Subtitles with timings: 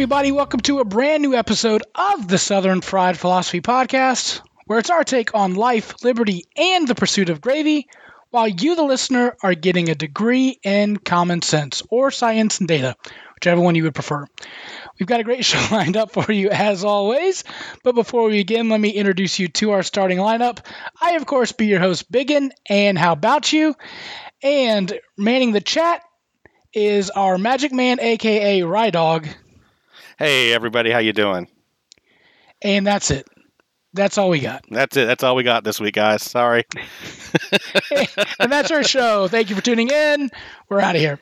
[0.00, 0.32] everybody.
[0.32, 5.04] Welcome to a brand new episode of the Southern Fried Philosophy Podcast, where it's our
[5.04, 7.86] take on life, liberty, and the pursuit of gravy,
[8.30, 12.96] while you, the listener, are getting a degree in common sense or science and data,
[13.34, 14.24] whichever one you would prefer.
[14.98, 17.44] We've got a great show lined up for you as always.
[17.84, 20.64] But before we begin, let me introduce you to our starting lineup.
[20.98, 23.76] I, of course, be your host, Biggin, and how about you?
[24.42, 26.02] And manning the chat
[26.72, 29.28] is our Magic Man, aka Rydog.
[30.20, 31.48] Hey everybody, how you doing?
[32.60, 33.26] And that's it.
[33.94, 34.66] That's all we got.
[34.68, 35.06] That's it.
[35.06, 36.22] That's all we got this week, guys.
[36.22, 36.66] Sorry.
[38.38, 39.28] and that's our show.
[39.28, 40.28] Thank you for tuning in.
[40.68, 41.20] We're out of here.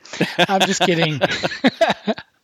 [0.48, 1.20] I'm just kidding.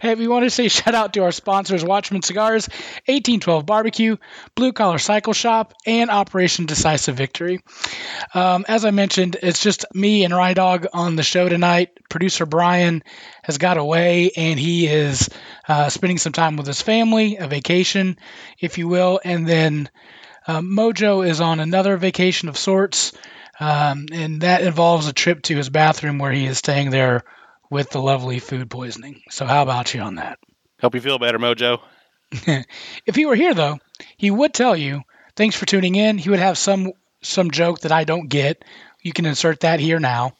[0.00, 2.68] Hey, we want to say shout out to our sponsors Watchman Cigars,
[3.06, 4.16] 1812 Barbecue,
[4.54, 7.60] Blue Collar Cycle Shop, and Operation Decisive Victory.
[8.34, 11.90] Um, as I mentioned, it's just me and Rydog on the show tonight.
[12.08, 13.02] Producer Brian
[13.42, 15.28] has got away and he is
[15.68, 18.16] uh, spending some time with his family, a vacation,
[18.58, 19.20] if you will.
[19.22, 19.90] And then
[20.46, 23.12] uh, Mojo is on another vacation of sorts.
[23.58, 27.24] Um, and that involves a trip to his bathroom where he is staying there
[27.70, 29.22] with the lovely food poisoning.
[29.30, 30.38] So, how about you on that?
[30.80, 31.80] Hope you feel better, Mojo.
[33.06, 33.78] if he were here, though,
[34.16, 35.02] he would tell you,
[35.36, 38.64] "Thanks for tuning in." He would have some some joke that I don't get.
[39.02, 40.32] You can insert that here now.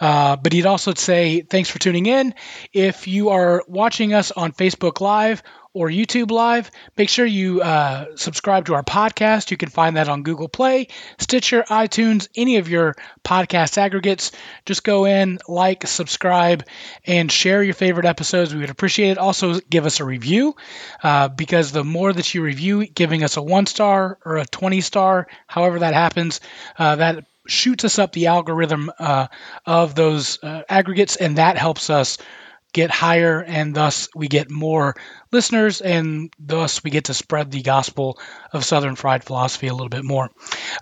[0.00, 2.34] Uh, but he'd also say, "Thanks for tuning in."
[2.72, 5.42] If you are watching us on Facebook Live
[5.72, 6.70] or YouTube Live.
[6.96, 9.50] Make sure you uh, subscribe to our podcast.
[9.50, 10.88] You can find that on Google Play,
[11.18, 14.32] Stitcher, iTunes, any of your podcast aggregates.
[14.66, 16.64] Just go in, like, subscribe,
[17.06, 18.54] and share your favorite episodes.
[18.54, 19.18] We would appreciate it.
[19.18, 20.56] Also, give us a review
[21.02, 24.80] uh, because the more that you review, giving us a one star or a 20
[24.80, 26.40] star, however that happens,
[26.78, 29.26] uh, that shoots us up the algorithm uh,
[29.66, 32.18] of those uh, aggregates, and that helps us
[32.72, 34.94] get higher, and thus we get more
[35.32, 38.18] listeners, and thus we get to spread the gospel
[38.52, 40.30] of Southern Fried Philosophy a little bit more.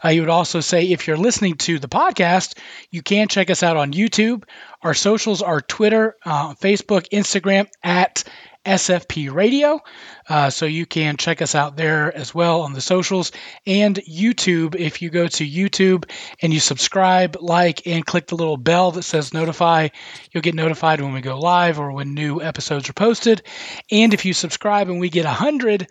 [0.05, 2.59] Uh, you would also say if you're listening to the podcast,
[2.91, 4.45] you can check us out on YouTube.
[4.83, 8.25] Our socials are Twitter, uh, Facebook, Instagram at
[8.67, 9.81] SFP Radio.
[10.29, 13.33] Uh, so you can check us out there as well on the socials
[13.65, 14.75] and YouTube.
[14.75, 16.11] If you go to YouTube
[16.43, 19.89] and you subscribe, like, and click the little bell that says notify,
[20.33, 23.43] you'll get notified when we go live or when new episodes are posted.
[23.91, 25.87] And if you subscribe and we get 100,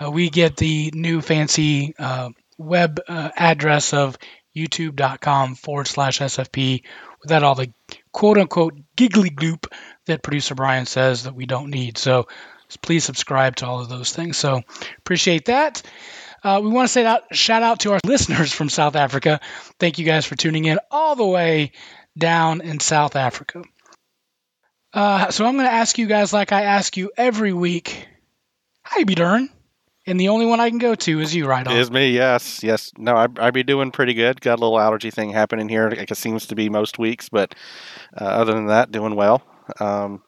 [0.00, 4.16] uh, we get the new fancy uh, web uh, address of
[4.56, 6.82] youtube.com forward slash SFP
[7.22, 7.72] without all the
[8.12, 9.66] quote unquote giggly goop
[10.10, 11.98] that producer Brian says that we don't need.
[11.98, 12.28] So
[12.82, 14.36] please subscribe to all of those things.
[14.36, 14.62] So
[14.98, 15.82] appreciate that.
[16.42, 19.40] Uh, we want to say that shout out to our listeners from South Africa.
[19.78, 21.72] Thank you guys for tuning in all the way
[22.16, 23.62] down in South Africa.
[24.92, 28.08] Uh, so I'm going to ask you guys, like I ask you every week,
[28.96, 29.48] you be doing?
[30.06, 31.64] And the only one I can go to is you, right?
[31.70, 32.90] Is me, yes, yes.
[32.96, 34.40] No, I I be doing pretty good.
[34.40, 35.90] Got a little allergy thing happening here.
[35.90, 37.54] Like it seems to be most weeks, but
[38.18, 39.42] uh, other than that, doing well.
[39.78, 40.22] Um,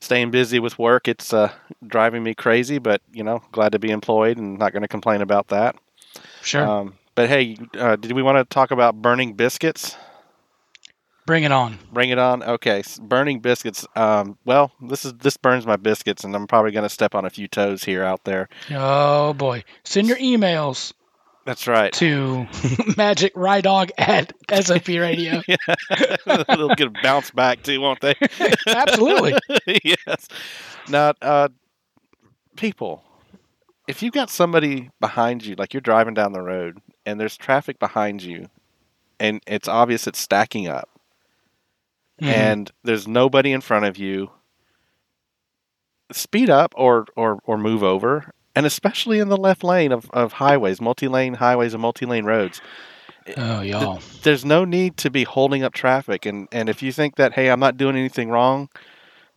[0.00, 1.08] staying busy with work.
[1.08, 1.52] It's uh,
[1.86, 5.22] driving me crazy, but you know, glad to be employed and not going to complain
[5.22, 5.76] about that.
[6.42, 6.66] Sure.
[6.66, 9.96] Um, but hey, uh, did we want to talk about burning biscuits?
[11.26, 11.78] Bring it on.
[11.90, 12.42] Bring it on.
[12.42, 13.86] Okay, burning biscuits.
[13.96, 17.24] Um, well, this is this burns my biscuits, and I'm probably going to step on
[17.24, 18.50] a few toes here out there.
[18.70, 19.64] Oh boy!
[19.84, 20.92] Send your emails.
[21.44, 21.92] That's right.
[21.94, 22.46] To
[22.96, 25.42] Magic Rydog at SFP Radio.
[25.48, 26.44] yeah.
[26.56, 28.14] They'll get a bounce back too, won't they?
[28.66, 29.38] Absolutely.
[29.84, 30.28] yes.
[30.88, 31.48] Now, uh,
[32.56, 33.04] people,
[33.86, 37.78] if you've got somebody behind you, like you're driving down the road and there's traffic
[37.78, 38.48] behind you,
[39.20, 40.88] and it's obvious it's stacking up,
[42.20, 42.32] mm-hmm.
[42.32, 44.30] and there's nobody in front of you,
[46.10, 50.34] speed up or, or, or move over and especially in the left lane of, of
[50.34, 52.60] highways, multi lane highways and multi lane roads.
[53.36, 53.98] Oh, y'all.
[53.98, 56.26] Th- there's no need to be holding up traffic.
[56.26, 58.68] And, and if you think that, hey, I'm not doing anything wrong,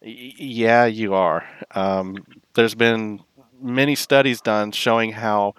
[0.02, 1.48] y- yeah, you are.
[1.72, 2.18] Um,
[2.54, 3.22] there's been
[3.62, 5.56] many studies done showing how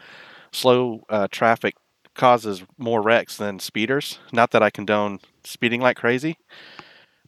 [0.52, 1.74] slow uh, traffic
[2.14, 4.18] causes more wrecks than speeders.
[4.32, 6.38] Not that I condone speeding like crazy,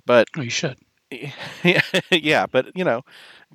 [0.07, 0.29] but.
[0.37, 0.79] Oh, you should.
[2.11, 3.03] yeah, but, you know,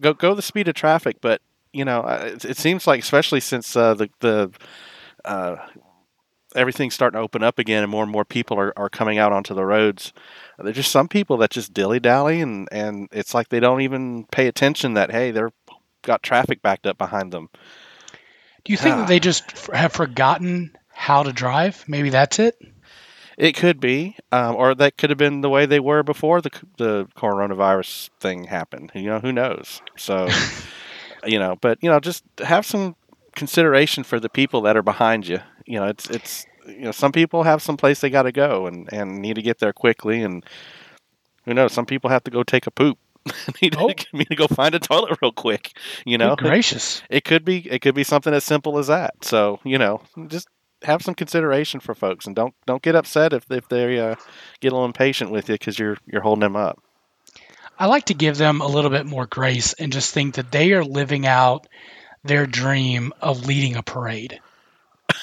[0.02, 1.42] go, go the speed of traffic, but
[1.76, 4.52] you know, it, it seems like especially since uh, the the
[5.26, 5.58] uh,
[6.56, 9.34] everything's starting to open up again, and more and more people are, are coming out
[9.34, 10.14] onto the roads.
[10.58, 14.26] There's just some people that just dilly dally, and and it's like they don't even
[14.32, 15.52] pay attention that hey, they're
[16.02, 17.50] got traffic backed up behind them.
[18.64, 21.84] Do you think they just have forgotten how to drive?
[21.88, 22.56] Maybe that's it.
[23.38, 26.52] It could be, um, or that could have been the way they were before the
[26.78, 28.92] the coronavirus thing happened.
[28.96, 29.82] You know, who knows?
[29.98, 30.30] So,
[31.26, 32.96] you know, but you know, just have some
[33.36, 35.40] consideration for the people that are behind you.
[35.66, 38.68] You know, it's it's you know, some people have some place they got to go
[38.68, 40.44] and and need to get there quickly, and
[41.46, 41.74] who knows?
[41.74, 42.98] Some people have to go take a poop.
[43.62, 43.90] need, Oh.
[43.90, 45.72] to, need to go find a toilet real quick.
[46.06, 47.02] You know, Good gracious.
[47.10, 49.14] it could be it could be something as simple as that.
[49.24, 50.48] So you know, just
[50.84, 54.16] have some consideration for folks, and don't don't get upset if if they uh,
[54.60, 56.80] get a little impatient with you because you're you're holding them up.
[57.78, 60.74] I like to give them a little bit more grace and just think that they
[60.74, 61.68] are living out
[62.24, 64.40] their dream of leading a parade.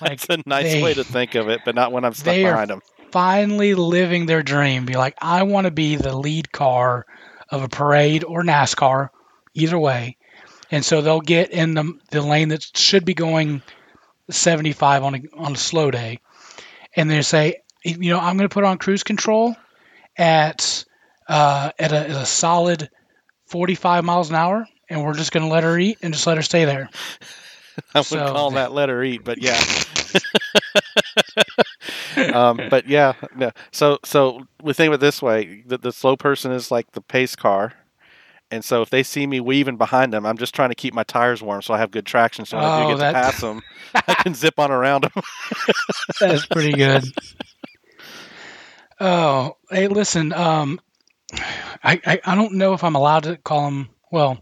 [0.00, 2.26] Like It's a nice they- way to think of it, but not when I'm stuck
[2.26, 2.82] they are- behind them.
[3.10, 4.84] finally living their dream.
[4.84, 7.04] Be like, I want to be the lead car
[7.50, 9.08] of a parade or NASCAR,
[9.54, 10.16] either way.
[10.70, 13.60] And so they'll get in the the lane that should be going
[14.30, 16.20] 75 on a on a slow day,
[16.94, 19.56] and they say, you know, I'm going to put on cruise control
[20.16, 20.84] at
[21.28, 22.90] uh, at, a, at a solid
[23.46, 26.36] 45 miles an hour, and we're just going to let her eat and just let
[26.36, 26.88] her stay there.
[27.94, 29.60] I wouldn't call that let her eat, but yeah.
[32.34, 33.50] um, but yeah, no.
[33.70, 37.00] So so we think of it this way: the, the slow person is like the
[37.00, 37.72] pace car,
[38.50, 41.04] and so if they see me weaving behind them, I'm just trying to keep my
[41.04, 42.44] tires warm so I have good traction.
[42.44, 43.62] So when I Oh, do get that- to pass them,
[43.94, 45.22] I can zip on around them.
[46.20, 47.04] That's pretty good.
[49.00, 50.32] Oh, hey, listen.
[50.32, 50.80] Um,
[51.32, 53.88] I, I I don't know if I'm allowed to call him.
[54.10, 54.38] Well,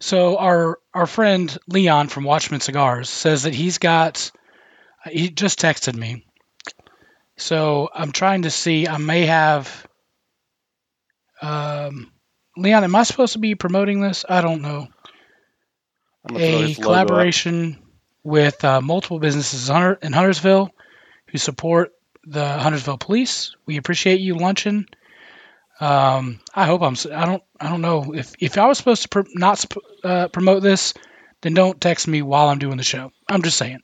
[0.00, 4.30] so our our friend Leon from Watchman Cigars says that he's got.
[5.10, 6.26] He just texted me.
[7.36, 8.88] So I'm trying to see.
[8.88, 9.86] I may have.
[11.40, 12.12] Um,
[12.56, 14.24] Leon, am I supposed to be promoting this?
[14.28, 14.88] I don't know
[16.34, 16.82] a his logo up.
[16.82, 17.78] collaboration
[18.24, 20.70] with uh, multiple businesses in in Huntersville
[21.28, 21.92] who support
[22.24, 23.54] the Huntersville Police.
[23.66, 24.86] We appreciate you lunching.
[25.80, 26.96] Um, I hope I'm.
[27.12, 27.42] I don't.
[27.60, 29.64] I don't know if if I was supposed to pr- not
[30.02, 30.94] uh, promote this,
[31.42, 33.12] then don't text me while I'm doing the show.
[33.28, 33.80] I'm just saying.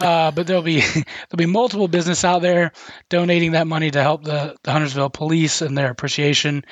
[0.00, 2.72] Uh, but there'll be there'll be multiple business out there
[3.08, 6.64] donating that money to help the, the Huntersville Police and their appreciation.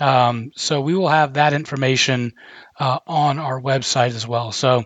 [0.00, 2.32] Um, so we will have that information
[2.78, 4.52] uh, on our website as well.
[4.52, 4.84] So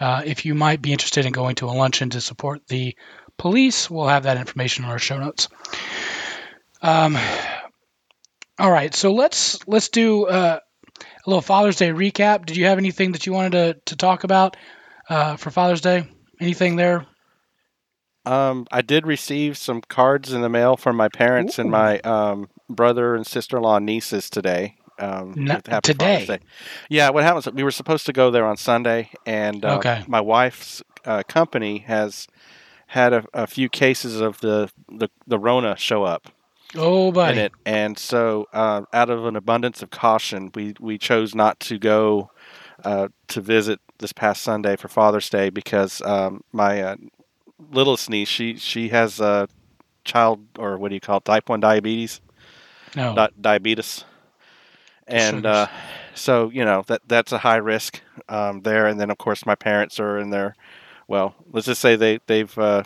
[0.00, 2.96] uh, if you might be interested in going to a luncheon to support the
[3.36, 5.48] police, we'll have that information in our show notes.
[6.80, 7.16] Um,
[8.62, 10.60] all right, so let's let's do uh,
[11.00, 12.46] a little Father's Day recap.
[12.46, 14.56] Did you have anything that you wanted to, to talk about
[15.08, 16.06] uh, for Father's Day?
[16.40, 17.04] Anything there?
[18.24, 22.48] Um, I did receive some cards in the mail from my parents and my um,
[22.70, 24.76] brother and sister-in-law and nieces today.
[25.00, 26.26] Um, No- with Happy today?
[26.26, 26.38] Day.
[26.88, 27.50] Yeah, what happens?
[27.52, 30.04] We were supposed to go there on Sunday, and uh, Okay.
[30.06, 32.28] my wife's uh, company has
[32.86, 36.28] had a, a few cases of the, the the Rona show up
[36.76, 37.38] Oh, in buddy.
[37.38, 41.78] it, and so uh, out of an abundance of caution, we we chose not to
[41.78, 42.30] go
[42.84, 46.96] uh, to visit this past Sunday for Father's Day because um, my uh,
[47.70, 49.48] littlest niece she she has a
[50.04, 52.20] child or what do you call it type one diabetes?
[52.96, 53.14] No.
[53.14, 54.04] di- diabetes.
[55.06, 55.66] And uh,
[56.14, 58.86] so you know that that's a high risk um, there.
[58.86, 60.54] And then of course my parents are in their
[61.08, 62.84] well let's just say they they've uh,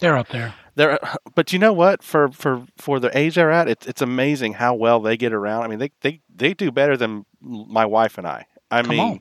[0.00, 0.54] They're up there.
[0.74, 0.98] they're
[1.34, 4.74] but you know what for for for the age they're at it's it's amazing how
[4.74, 8.26] well they get around i mean they they they do better than my wife and
[8.26, 9.20] i i Come mean on.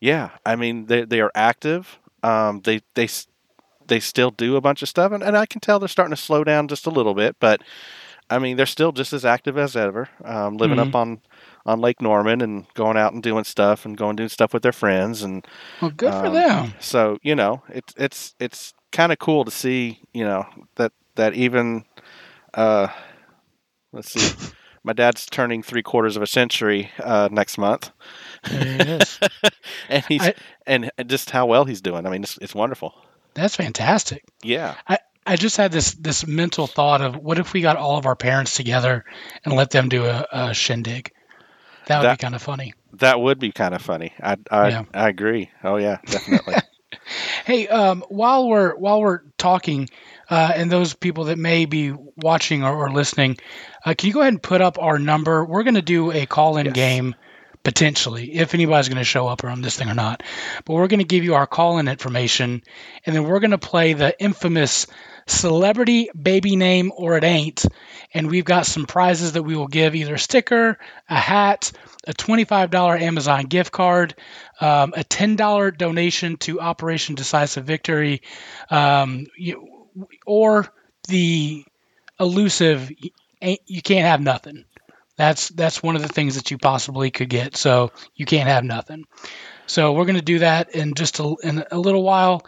[0.00, 3.08] yeah i mean they they are active um they they
[3.86, 6.20] they still do a bunch of stuff and, and i can tell they're starting to
[6.22, 7.60] slow down just a little bit but
[8.30, 10.82] i mean they're still just as active as ever um living Mhm.
[10.88, 11.20] up on
[11.66, 14.72] on lake norman and going out and doing stuff and going doing stuff with their
[14.72, 15.46] friends and
[15.80, 16.74] Well, good for Um, them.
[16.80, 21.34] so you know it's it's it's kind of cool to see you know that that
[21.34, 21.84] even
[22.54, 22.88] uh
[23.92, 24.52] let's see
[24.84, 27.90] my dad's turning three quarters of a century uh next month
[28.50, 29.20] There it is.
[29.88, 30.34] and he's I-
[30.66, 32.94] and and just how well he's doing i mean it's, it's wonderful
[33.34, 34.24] That's fantastic.
[34.42, 34.74] yeah
[35.26, 38.16] I just had this this mental thought of what if we got all of our
[38.16, 39.04] parents together
[39.44, 41.12] and let them do a, a shindig?
[41.86, 42.72] That would That- be kind of funny.
[42.94, 44.84] that would be kind of funny i i, Yeah.
[44.94, 46.54] I agree oh yeah definitely
[47.44, 49.88] Hey, um, while we're while we're talking,
[50.30, 53.38] uh, and those people that may be watching or, or listening,
[53.84, 55.44] uh, can you go ahead and put up our number?
[55.44, 56.74] We're going to do a call-in Yes.
[56.74, 57.14] game
[57.64, 60.22] potentially, if anybody's going to show up on this thing or not.
[60.64, 62.62] But we're going to give you our call-in information,
[63.04, 64.86] and then we're going to play the infamous
[65.26, 67.66] celebrity baby name or it ain't.
[68.14, 71.72] And we've got some prizes that we will give either a sticker, a hat,
[72.06, 74.14] a $25 Amazon gift card,
[74.60, 78.22] um, a $10 donation to Operation Decisive Victory.
[78.70, 79.86] Um, you,
[80.26, 80.66] or
[81.08, 81.64] the
[82.20, 82.90] elusive
[83.40, 84.64] you can't have nothing.
[85.16, 87.56] That's that's one of the things that you possibly could get.
[87.56, 89.04] So you can't have nothing.
[89.66, 92.46] So we're going to do that in just a, in a little while.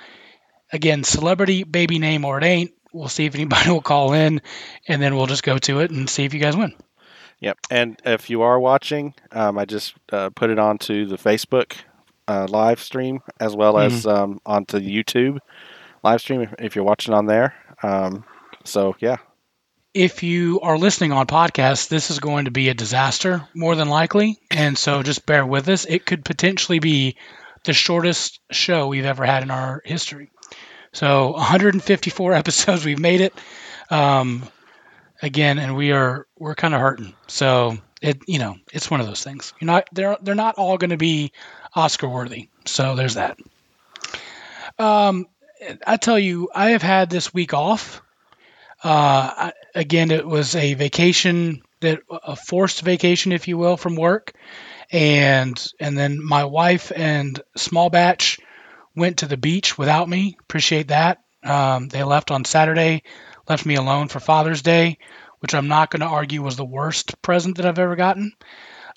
[0.73, 2.73] Again, celebrity baby name or it ain't.
[2.93, 4.41] We'll see if anybody will call in,
[4.87, 6.75] and then we'll just go to it and see if you guys win.
[7.41, 7.59] Yep.
[7.71, 11.73] And if you are watching, um, I just uh, put it onto the Facebook
[12.31, 13.95] uh, live stream as well mm-hmm.
[13.95, 15.39] as um, onto YouTube
[16.03, 17.55] live stream if, if, you're watching on there.
[17.83, 18.25] Um,
[18.65, 19.17] so, yeah.
[19.93, 23.89] If you are listening on podcast, this is going to be a disaster more than
[23.89, 24.39] likely.
[24.51, 25.85] And so just bear with us.
[25.85, 27.17] It could potentially be
[27.65, 30.31] the shortest show we've ever had in our history.
[30.93, 33.35] So 154 episodes, we've made it.
[33.91, 34.45] Um,
[35.21, 37.15] again, and we are we're kind of hurting.
[37.27, 39.53] So it you know it's one of those things.
[39.61, 41.33] You're not they're they're not all going to be
[41.75, 42.49] Oscar worthy.
[42.65, 43.39] So there's that.
[44.79, 45.27] Um,
[45.87, 48.03] I tell you, I have had this week off.
[48.83, 53.97] Uh, I, again, it was a vacation that a forced vacation, if you will, from
[53.97, 54.33] work,
[54.91, 58.39] and and then my wife and small batch
[58.97, 60.37] went to the beach without me.
[60.41, 61.23] Appreciate that.
[61.43, 63.03] Um, they left on Saturday,
[63.49, 64.99] left me alone for Father's Day,
[65.41, 68.33] which I'm not going to argue was the worst present that I've ever gotten.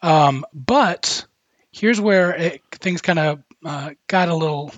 [0.01, 1.25] Um, but
[1.73, 4.71] here's where it, things kind of uh, got a little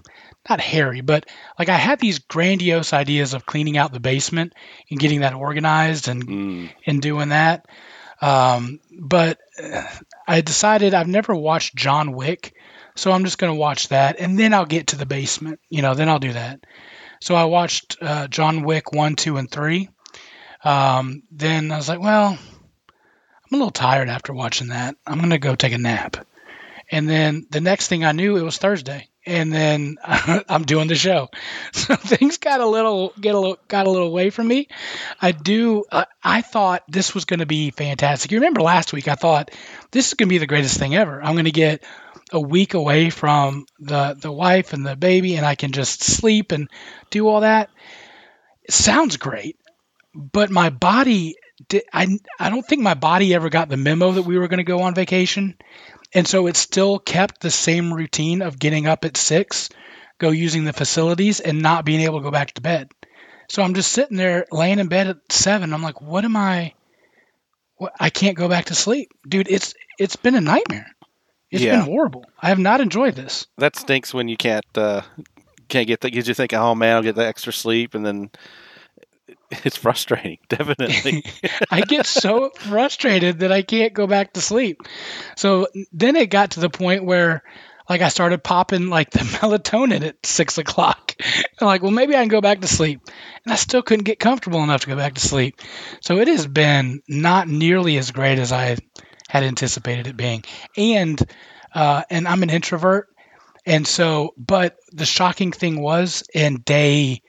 [0.49, 1.27] not hairy, but
[1.59, 4.53] like I had these grandiose ideas of cleaning out the basement
[4.89, 6.69] and getting that organized and mm.
[6.85, 7.67] and doing that.
[8.21, 9.83] Um, but uh,
[10.27, 12.53] I decided I've never watched John Wick,
[12.95, 15.59] so I'm just going to watch that and then I'll get to the basement.
[15.69, 16.61] You know, then I'll do that.
[17.21, 19.89] So I watched uh, John Wick one, two, and three.
[20.63, 24.95] Um, then I was like, well, I'm a little tired after watching that.
[25.05, 26.25] I'm going to go take a nap.
[26.91, 30.95] And then the next thing I knew, it was Thursday, and then I'm doing the
[30.95, 31.29] show.
[31.73, 34.67] So things got a little get a little got a little away from me.
[35.21, 35.83] I do.
[35.91, 38.31] Uh, I thought this was going to be fantastic.
[38.31, 39.07] You remember last week?
[39.07, 39.51] I thought
[39.91, 41.21] this is going to be the greatest thing ever.
[41.21, 41.83] I'm going to get
[42.31, 46.51] a week away from the the wife and the baby, and I can just sleep
[46.51, 46.69] and
[47.09, 47.69] do all that.
[48.63, 49.57] It sounds great,
[50.13, 51.35] but my body.
[51.69, 54.57] did, I, I don't think my body ever got the memo that we were going
[54.57, 55.55] to go on vacation
[56.15, 59.69] and so it still kept the same routine of getting up at six,
[60.17, 62.89] go using the facilities, and not being able to go back to bed.
[63.49, 65.73] So I'm just sitting there laying in bed at seven.
[65.73, 66.73] I'm like, what am I?
[67.75, 69.49] What, I can't go back to sleep, dude.
[69.49, 70.87] It's it's been a nightmare.
[71.51, 71.75] It's yeah.
[71.75, 72.25] been horrible.
[72.41, 73.45] I have not enjoyed this.
[73.57, 75.01] That stinks when you can't uh,
[75.67, 76.11] can't get that.
[76.11, 78.31] Because you think, oh man, I'll get the extra sleep, and then
[79.63, 81.23] it's frustrating, definitely.
[81.71, 84.81] I get so frustrated that I can't go back to sleep.
[85.35, 87.43] So then it got to the point where
[87.87, 91.15] like I started popping like the melatonin at six o'clock.
[91.59, 93.01] I'm like, well, maybe I can go back to sleep.
[93.43, 95.61] And I still couldn't get comfortable enough to go back to sleep.
[96.01, 98.77] So it has been not nearly as great as I
[99.29, 100.43] had anticipated it being.
[100.75, 101.21] And
[101.73, 103.09] uh, and I'm an introvert.
[103.65, 107.21] And so, but the shocking thing was in day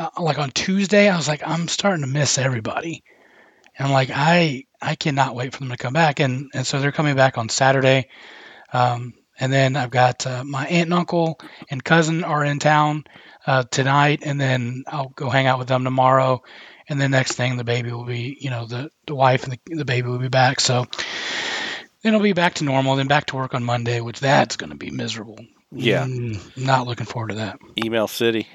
[0.00, 3.04] uh, like on Tuesday, I was like, I'm starting to miss everybody.
[3.76, 6.20] And I'm like, I I cannot wait for them to come back.
[6.20, 8.08] And and so they're coming back on Saturday.
[8.72, 11.38] Um, and then I've got uh, my aunt and uncle
[11.70, 13.04] and cousin are in town
[13.46, 16.42] uh, tonight, and then I'll go hang out with them tomorrow.
[16.88, 19.76] And the next thing, the baby will be, you know, the the wife and the,
[19.76, 20.60] the baby will be back.
[20.60, 20.86] So
[22.02, 22.96] then it'll be back to normal.
[22.96, 25.38] Then back to work on Monday, which that's going to be miserable.
[25.72, 27.58] Yeah, mm, not looking forward to that.
[27.84, 28.48] Email City.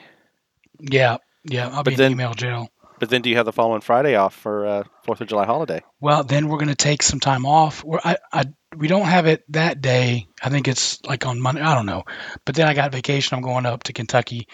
[0.80, 2.70] Yeah, yeah, I'll but be then, in email jail.
[3.00, 5.84] But then, do you have the following Friday off for uh, Fourth of July holiday?
[6.00, 7.84] Well, then we're going to take some time off.
[7.84, 10.28] We're, I, I, we don't have it that day.
[10.42, 11.62] I think it's like on Monday.
[11.62, 12.04] I don't know.
[12.46, 13.36] But then I got vacation.
[13.36, 14.48] I'm going up to Kentucky,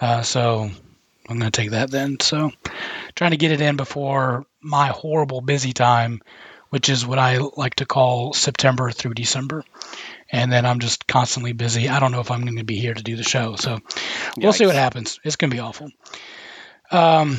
[0.00, 0.62] uh, so
[1.28, 2.18] I'm going to take that then.
[2.20, 2.50] So,
[3.14, 6.20] trying to get it in before my horrible busy time,
[6.70, 9.62] which is what I like to call September through December.
[10.34, 11.88] And then I'm just constantly busy.
[11.88, 13.54] I don't know if I'm going to be here to do the show.
[13.54, 13.78] So
[14.36, 14.56] we'll Yikes.
[14.56, 15.20] see what happens.
[15.22, 15.90] It's going to be awful.
[16.90, 17.38] Um,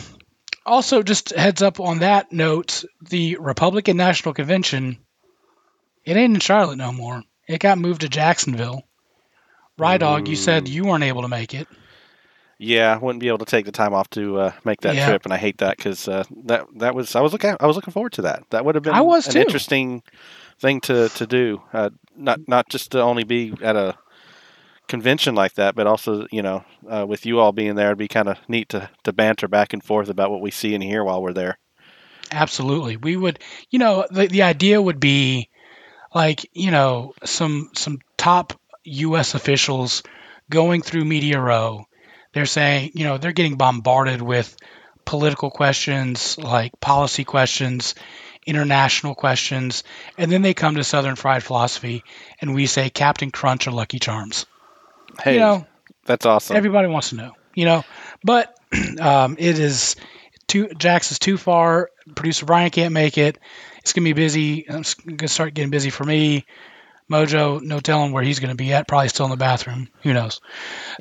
[0.65, 4.97] also, just heads up on that note, the Republican National Convention,
[6.05, 7.21] it ain't in Charlotte no more.
[7.49, 8.81] It got moved to Jacksonville.
[9.77, 11.67] Rydog, Dog, you said you weren't able to make it.
[12.57, 15.09] Yeah, I wouldn't be able to take the time off to uh, make that yeah.
[15.09, 17.75] trip, and I hate that because uh, that that was I was looking I was
[17.75, 18.49] looking forward to that.
[18.51, 19.39] That would have been I was an too.
[19.41, 20.01] interesting
[20.59, 21.61] thing to to do.
[21.73, 23.97] Uh, not not just to only be at a
[24.87, 28.07] convention like that, but also you know uh, with you all being there, it'd be
[28.07, 31.03] kind of neat to to banter back and forth about what we see and hear
[31.03, 31.57] while we're there.
[32.31, 33.39] Absolutely, we would.
[33.69, 35.49] You know, the the idea would be
[36.13, 39.35] like you know some some top U.S.
[39.35, 40.03] officials
[40.49, 41.85] going through Media Row
[42.35, 44.55] they're saying, you know, they're getting bombarded with
[45.05, 47.95] political questions, like policy questions,
[48.45, 49.83] international questions,
[50.17, 52.03] and then they come to Southern Fried Philosophy,
[52.39, 54.45] and we say Captain Crunch or Lucky Charms.
[55.21, 55.65] Hey, you know,
[56.05, 56.55] that's awesome.
[56.55, 57.83] everybody wants to know, you know,
[58.23, 58.57] but
[58.99, 59.95] um, it is
[60.47, 60.69] too.
[60.77, 61.89] Jax is too far.
[62.15, 63.39] Producer Brian can't make it.
[63.79, 64.65] It's gonna be busy.
[64.67, 66.45] It's gonna start getting busy for me.
[67.11, 68.87] Mojo, no telling where he's gonna be at.
[68.87, 69.89] Probably still in the bathroom.
[70.01, 70.41] Who knows?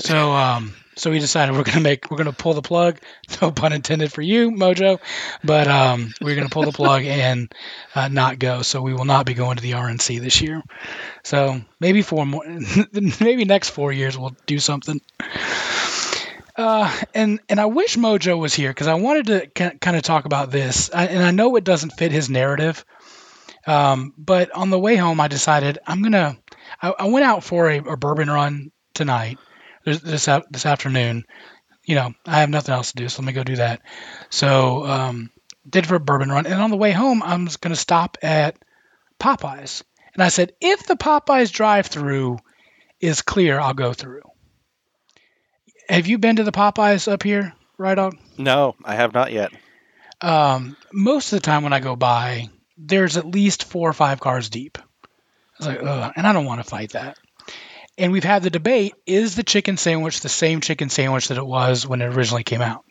[0.00, 2.98] So, um, so we decided we're gonna make we're gonna pull the plug.
[3.40, 5.00] No pun intended for you, Mojo,
[5.42, 7.52] but um, we're gonna pull the plug and
[7.94, 8.62] uh, not go.
[8.62, 10.62] So we will not be going to the RNC this year.
[11.24, 12.44] So maybe four more,
[13.20, 15.00] maybe next four years we'll do something.
[16.56, 20.24] Uh, and and I wish Mojo was here because I wanted to kind of talk
[20.24, 22.84] about this, I, and I know it doesn't fit his narrative.
[23.66, 26.36] Um, but on the way home, I decided I'm gonna.
[26.82, 29.38] I, I went out for a, a bourbon run tonight,
[29.84, 31.24] this this, af- this afternoon.
[31.84, 33.82] You know, I have nothing else to do, so let me go do that.
[34.30, 35.30] So um,
[35.68, 38.56] did for a bourbon run, and on the way home, I'm just gonna stop at
[39.18, 39.82] Popeyes,
[40.14, 42.38] and I said if the Popeyes drive-through
[43.00, 44.22] is clear, I'll go through.
[45.88, 48.18] Have you been to the Popeyes up here, right on?
[48.38, 49.52] no, I have not yet.
[50.20, 54.20] Um, most of the time when I go by, there's at least four or five
[54.20, 54.78] cars deep.
[54.78, 54.86] I
[55.58, 57.18] was like, Ugh, and I don't want to fight that.
[57.96, 61.46] And we've had the debate: is the chicken sandwich the same chicken sandwich that it
[61.46, 62.84] was when it originally came out?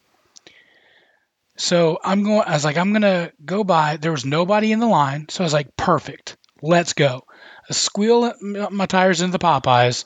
[1.57, 2.43] So I'm going.
[2.47, 3.97] I was like, I'm gonna go by.
[3.97, 6.37] There was nobody in the line, so I was like, perfect.
[6.61, 7.25] Let's go.
[7.69, 10.05] I squeal my tires into the Popeyes.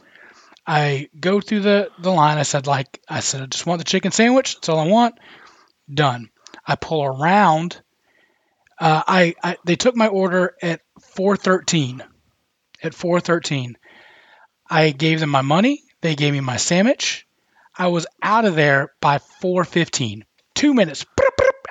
[0.66, 2.38] I go through the the line.
[2.38, 4.56] I said, like, I said, I just want the chicken sandwich.
[4.56, 5.16] That's all I want.
[5.92, 6.30] Done.
[6.66, 7.82] I pull around.
[8.80, 10.82] Uh, I, I they took my order at
[11.16, 12.02] 4:13.
[12.84, 13.76] At 4:13,
[14.70, 15.82] I gave them my money.
[16.02, 17.26] They gave me my sandwich.
[17.76, 20.24] I was out of there by 4:15.
[20.56, 21.06] Two minutes.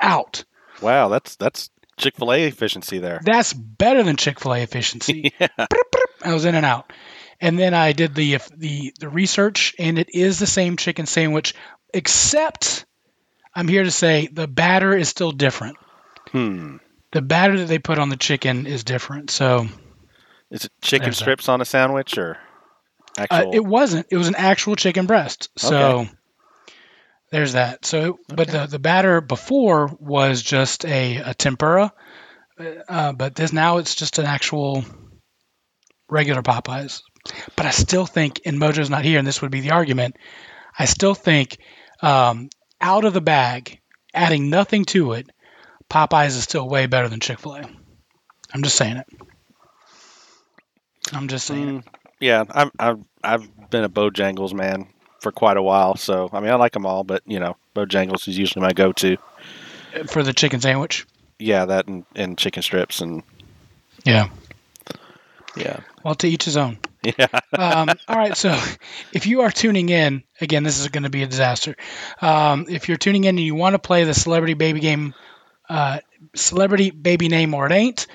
[0.00, 0.44] Out.
[0.82, 3.20] Wow, that's that's Chick Fil A efficiency there.
[3.24, 5.32] That's better than Chick Fil A efficiency.
[5.40, 5.66] yeah.
[6.22, 6.92] I was in and out.
[7.40, 11.54] And then I did the the the research, and it is the same chicken sandwich,
[11.92, 12.84] except
[13.54, 15.76] I'm here to say the batter is still different.
[16.30, 16.76] Hmm.
[17.16, 19.30] The batter that they put on the chicken is different.
[19.30, 19.68] So
[20.50, 21.24] Is it chicken There's that.
[21.24, 22.36] strips on a sandwich or
[23.16, 23.54] uh, actual?
[23.54, 24.08] it wasn't.
[24.10, 25.48] It was an actual chicken breast.
[25.56, 26.10] So Okay.
[27.32, 27.86] there's that.
[27.86, 31.90] So, but the the batter before was just a, a tempura,
[32.86, 34.84] uh, but this now it's just an actual
[36.10, 37.00] regular Popeyes.
[37.56, 40.18] But I still think, and Mojo's not here, and this would be the argument.
[40.78, 41.56] I still think
[42.02, 43.80] um, out of the bag,
[44.12, 45.30] adding nothing to it,
[45.90, 47.62] Popeyes is still way better than Chick Fil A.
[48.52, 49.06] I'm just saying it.
[51.12, 51.82] I'm just saying.
[51.82, 51.86] Mm,
[52.20, 54.88] yeah, I'm, I've I've been a Bojangles man
[55.20, 55.96] for quite a while.
[55.96, 59.16] So I mean, I like them all, but you know, Bojangles is usually my go-to.
[60.06, 61.06] for the chicken sandwich.
[61.38, 63.22] Yeah, that and, and chicken strips and
[64.04, 64.28] Yeah.
[65.56, 66.78] yeah, Well, to each his own.
[67.18, 67.26] yeah.
[67.52, 68.36] Um, all right.
[68.36, 68.58] So
[69.12, 71.76] if you are tuning in, again, this is going to be a disaster.
[72.20, 75.14] Um, if you're tuning in and you want to play the celebrity baby game,
[75.68, 76.00] uh,
[76.34, 78.06] celebrity baby name or it ain't,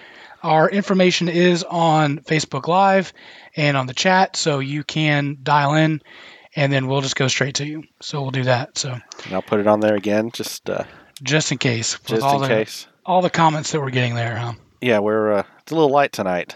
[0.43, 3.13] our information is on Facebook Live
[3.55, 4.35] and on the chat.
[4.35, 6.01] So you can dial in
[6.55, 7.83] and then we'll just go straight to you.
[8.01, 8.77] So we'll do that.
[8.77, 8.91] So
[9.25, 10.83] And I'll put it on there again, just uh,
[11.21, 12.87] just in case, just all in the case.
[13.05, 14.53] all the comments that we're getting there, huh?
[14.81, 16.55] Yeah, we're uh, it's a little light tonight.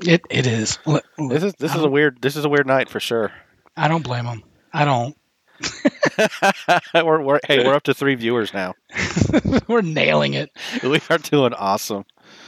[0.00, 0.78] It it is.
[1.18, 3.32] This is this I is a weird this is a weird night for sure.
[3.76, 4.42] I don't blame them.
[4.72, 5.16] I don't.
[6.94, 8.74] we're, we're hey, we're up to three viewers now.
[9.68, 10.50] we're nailing it.
[10.82, 12.04] We are doing awesome.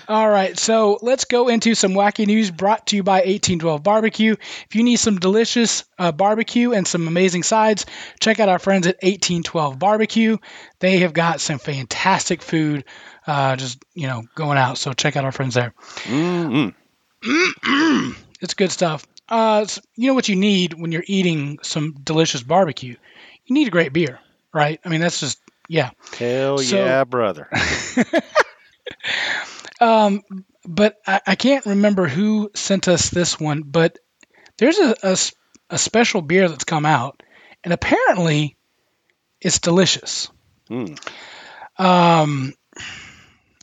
[0.09, 4.33] All right, so let's go into some wacky news brought to you by 1812 Barbecue.
[4.33, 7.87] If you need some delicious uh, barbecue and some amazing sides,
[8.19, 10.37] check out our friends at 1812 Barbecue.
[10.81, 12.85] They have got some fantastic food,
[13.27, 14.79] uh, just you know, going out.
[14.79, 15.75] So check out our friends there.
[16.05, 16.75] mm
[18.41, 19.07] It's good stuff.
[19.29, 22.97] Uh, s- you know what you need when you're eating some delicious barbecue?
[23.47, 24.19] You need a great beer,
[24.53, 24.81] right?
[24.85, 25.39] I mean, that's just
[25.71, 25.91] yeah.
[26.19, 27.49] Hell So- yeah, brother.
[29.81, 30.23] Um,
[30.67, 33.99] but I, I can't remember who sent us this one, but
[34.59, 35.17] there's a
[35.71, 37.23] a special beer that's come out,
[37.65, 38.57] and apparently
[39.41, 40.29] it's delicious.
[40.69, 40.99] Mm.
[41.79, 42.53] Um,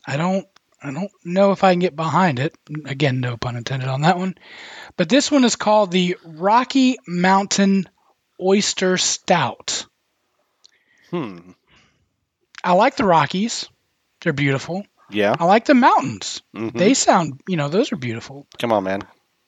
[0.07, 0.47] I don't
[0.81, 2.55] I don't know if I can get behind it.
[2.85, 4.35] Again, no pun intended on that one.
[4.95, 7.87] But this one is called the Rocky Mountain
[8.41, 9.85] Oyster Stout.
[11.11, 11.51] Hmm.
[12.67, 13.69] I like the Rockies.
[14.21, 14.85] They're beautiful.
[15.09, 15.35] Yeah.
[15.39, 16.41] I like the mountains.
[16.53, 16.73] Mhm.
[16.77, 18.45] They sound, you know, those are beautiful.
[18.59, 19.03] Come on, man.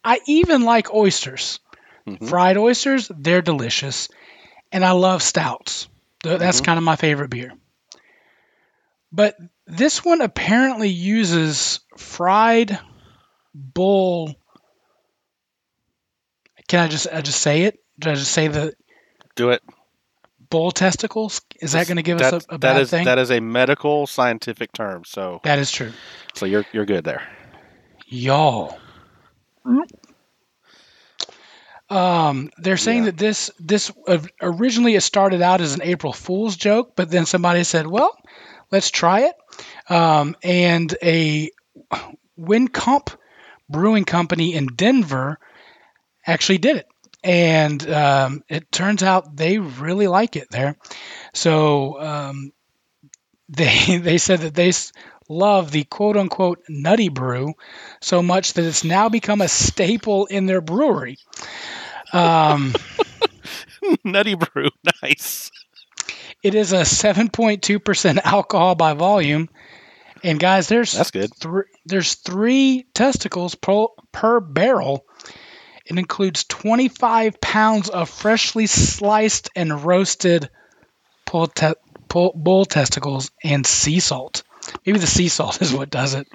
[0.05, 1.59] I even like oysters.
[2.07, 2.29] Mhm.
[2.29, 4.07] Fried oysters, they're delicious.
[4.71, 5.87] and I love stouts.
[6.21, 6.65] Th- That's Mhm.
[6.65, 7.51] kind of my favorite beer.
[9.11, 12.77] But this one apparently uses fried
[13.55, 14.35] bull.
[16.67, 17.79] Can I just I just say it?
[17.99, 18.75] Did I just say the
[19.35, 19.63] Do it.
[20.51, 21.41] bull testicles?
[21.61, 23.05] Is that going to give us That- a, a bad that is thing?
[23.05, 25.03] that is a medical scientific term.
[25.05, 25.91] So that is true.
[26.33, 27.27] so you're you're good there.
[28.07, 28.77] Y'all.
[31.89, 33.11] Um, they're saying Yeah.
[33.11, 33.91] that this this
[34.41, 38.15] originally it started out as an April Fool's joke, but then somebody said, "Well,
[38.71, 39.35] let's try it."
[39.91, 41.49] Um, and a
[42.39, 43.15] Wynkoop
[43.69, 45.39] Brewing Company in Denver
[46.27, 46.87] actually did it,
[47.23, 50.77] and um, it turns out they really like it there.
[51.33, 52.51] So um,
[53.49, 54.71] they they said that they
[55.29, 57.53] love the quote unquote nutty brew
[58.01, 61.17] so much that it's now become a staple in their brewery.
[62.13, 62.73] Um,
[64.03, 64.69] Nutty Brew,
[65.03, 65.51] nice.
[66.43, 69.49] it is a 7.2% alcohol by volume.
[70.23, 71.33] And guys, there's That's good.
[71.35, 75.05] thr- there's three testicles per, per barrel.
[75.89, 80.49] It includes 25 pounds of freshly sliced and roasted
[81.29, 81.73] bull, te-
[82.07, 84.43] bull, bull testicles and sea salt.
[84.85, 86.27] Maybe the sea salt is what does it.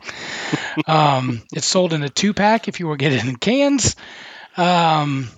[0.89, 3.95] um, it's sold in a two pack if you were getting it in cans.
[4.57, 5.29] Um,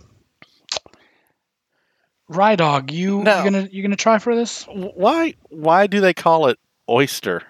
[2.31, 3.39] Rydog, you No.
[3.39, 4.65] you gonna you gonna try for this?
[4.65, 7.43] Why why do they call it oyster?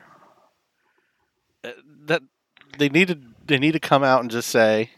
[1.64, 1.70] Uh,
[2.07, 2.22] That
[2.79, 4.90] they need to they need to come out and just say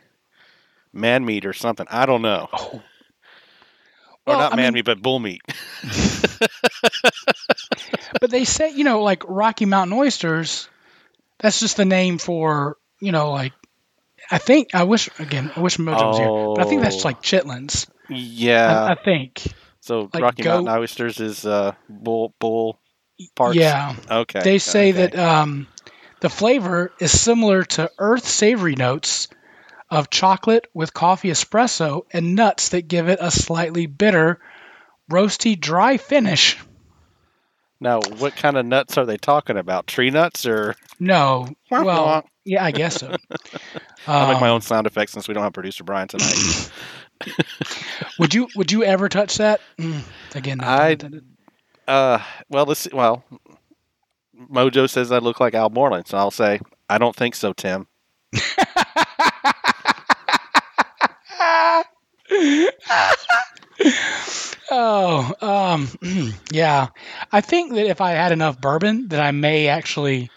[0.92, 1.86] man meat or something.
[1.90, 2.48] I don't know.
[2.52, 2.82] Oh.
[4.26, 5.40] Or Well, not I man mean- meat, but bull meat.
[8.20, 10.68] but they say you know like rocky mountain oysters
[11.38, 13.52] that's just the name for you know like
[14.30, 17.08] i think i wish again i wish mojo was here but i think that's Oh.
[17.08, 18.84] like chitlins Yeah.
[18.84, 19.42] I, I think
[19.80, 22.78] so like Rocky goat- Mountain oysters is uh bull bull
[23.34, 23.56] parts.
[23.56, 24.40] yeah Okay.
[24.40, 25.06] they say okay.
[25.06, 25.66] that um,
[26.20, 29.28] the flavor is similar to earth savory notes
[29.90, 34.38] of chocolate with coffee espresso and nuts that give it a slightly bitter
[35.10, 36.58] roasty dry finish
[37.80, 39.86] Now, what kind of nuts are they talking about?
[39.86, 43.14] Tree nuts or no well yeah i guess so
[44.06, 46.70] I'll make my Um, own sound effects since we don't have producer Brian tonight.
[48.18, 49.60] Would you would you ever touch that?
[49.78, 50.02] Mm,
[50.34, 50.96] again, I-
[51.86, 53.24] uh well let's see well
[54.50, 57.86] Mojo says I look like Al Borland, so I'll say I don't think so, Tim.
[64.70, 65.88] oh, um,
[66.52, 66.88] yeah.
[67.32, 70.30] I think that if I had enough bourbon, that I may actually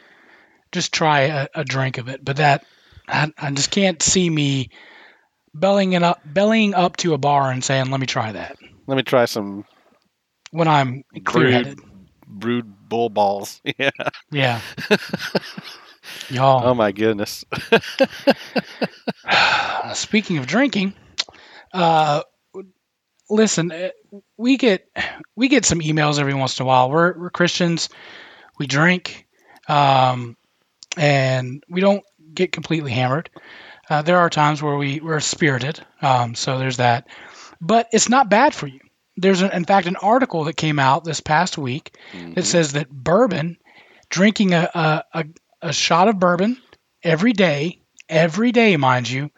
[0.72, 2.24] just try a, a drink of it.
[2.24, 2.66] But that
[3.08, 4.70] I, I just can't see me
[5.54, 8.96] bellying it up, bellying up to a bar and saying, "Let me try that." Let
[8.96, 9.66] me try some
[10.52, 11.80] When I'm clear-headed.
[12.28, 13.62] brewed bull balls.
[13.78, 13.92] Yeah.
[14.32, 14.62] Yeah.
[16.32, 16.66] Y'all.
[16.66, 17.46] Oh my goodness.
[19.94, 20.94] Speaking of drinking,
[21.74, 22.24] uh,
[23.30, 23.90] listen, uh,
[24.38, 24.88] we get
[25.36, 26.90] we get some emails every once in a while.
[26.90, 27.90] We're we're Christians,
[28.58, 29.28] we drink,
[29.68, 30.38] um,
[30.98, 33.30] and we don't get completely hammered.
[33.90, 37.08] Uh, there are times where we we're spirited, um, so there's that.
[37.60, 38.80] But it's not bad for you.
[39.18, 42.36] There's, an, in fact, an article that came out this past week Mhm.
[42.36, 43.58] that says that bourbon,
[44.10, 45.26] drinking a, a,
[45.62, 46.58] a, shot of bourbon
[47.04, 49.30] every day, every day, mind you,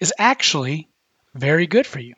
[0.00, 0.88] is actually
[1.34, 2.14] very good for you.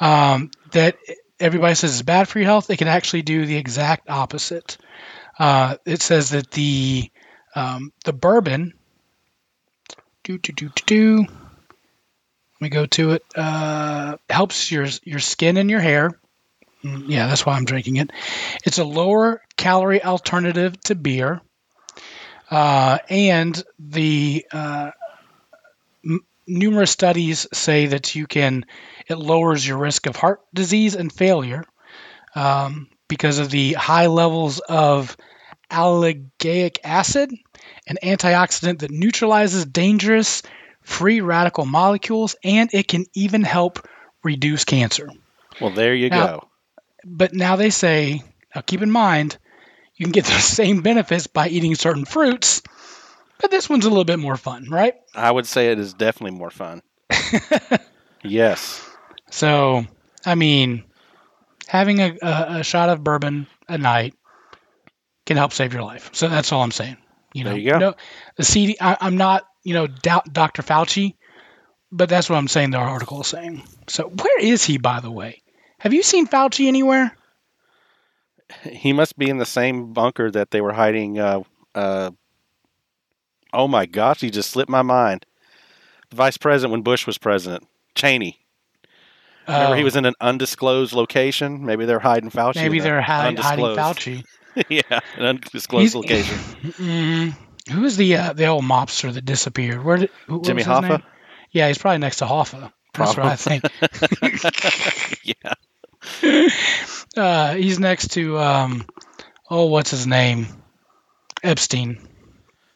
[0.00, 0.96] Um, that
[1.38, 4.76] everybody says is bad for your health, it can actually do the exact opposite.
[5.38, 7.10] Uh, it says that the
[7.54, 8.74] um, the bourbon,
[10.24, 11.18] do do do do do.
[11.22, 13.22] Let me go to it.
[13.34, 16.18] Uh, helps your your skin and your hair.
[16.84, 18.10] Mm, Yeah, that's why I'm drinking it.
[18.64, 21.40] It's a lower calorie alternative to beer,
[22.54, 24.90] uh, and the uh,
[26.04, 28.64] m- numerous studies say that you can
[29.08, 31.64] it lowers your risk of heart disease and failure
[32.34, 35.16] um, because of the high levels of
[35.70, 37.32] ellagic acid,
[37.86, 40.42] an antioxidant that neutralizes dangerous
[40.82, 43.86] free radical molecules, and it can even help
[44.22, 45.08] reduce cancer.
[45.60, 46.48] Well, there you Now- go.
[47.06, 48.22] But now they say,
[48.54, 49.36] now keep in mind,
[49.96, 52.62] you can get the same benefits by eating certain fruits,
[53.40, 54.94] but this one's a little bit more fun, right?
[55.14, 56.82] I would say it is definitely more fun.
[58.22, 58.88] yes.
[59.30, 59.84] So,
[60.24, 60.84] I mean,
[61.66, 64.14] having a, a, a shot of bourbon a night
[65.26, 66.10] can help save your life.
[66.12, 66.96] So that's all I'm saying.
[67.32, 67.78] You know, There you go.
[67.78, 67.94] No,
[68.36, 68.76] the CD.
[68.80, 70.62] I, I'm not, you know, doubt Dr.
[70.62, 71.16] Fauci,
[71.90, 72.70] but that's what I'm saying.
[72.70, 73.62] The article is saying.
[73.88, 75.42] So where is he, by the way?
[75.78, 77.16] Have you seen Fauci anywhere?
[78.62, 81.18] He must be in the same bunker that they were hiding.
[81.18, 81.42] Uh,
[81.74, 82.10] uh,
[83.52, 85.26] oh my gosh, he just slipped my mind.
[86.10, 88.40] The vice president when Bush was president, Cheney.
[89.46, 91.66] Remember, he Oh, was in an undisclosed location.
[91.66, 92.56] Maybe they're hiding Fauci.
[92.56, 94.24] maybe they're hiding, hiding Fauci.
[94.68, 96.38] yeah, an undisclosed He's- location.
[96.78, 97.36] Mm,
[97.70, 99.84] who is the uh, the old mobster that disappeared?
[99.84, 100.88] Where did who, Jimmy Hoffa?
[100.88, 101.02] name?
[101.50, 102.72] Yeah, he's probably next to Hoffa.
[102.94, 103.64] That's what I think.
[105.24, 105.54] yeah,
[107.16, 108.84] Uh, he's next to um,
[109.48, 110.48] oh, what's his name?
[111.44, 111.98] Epstein.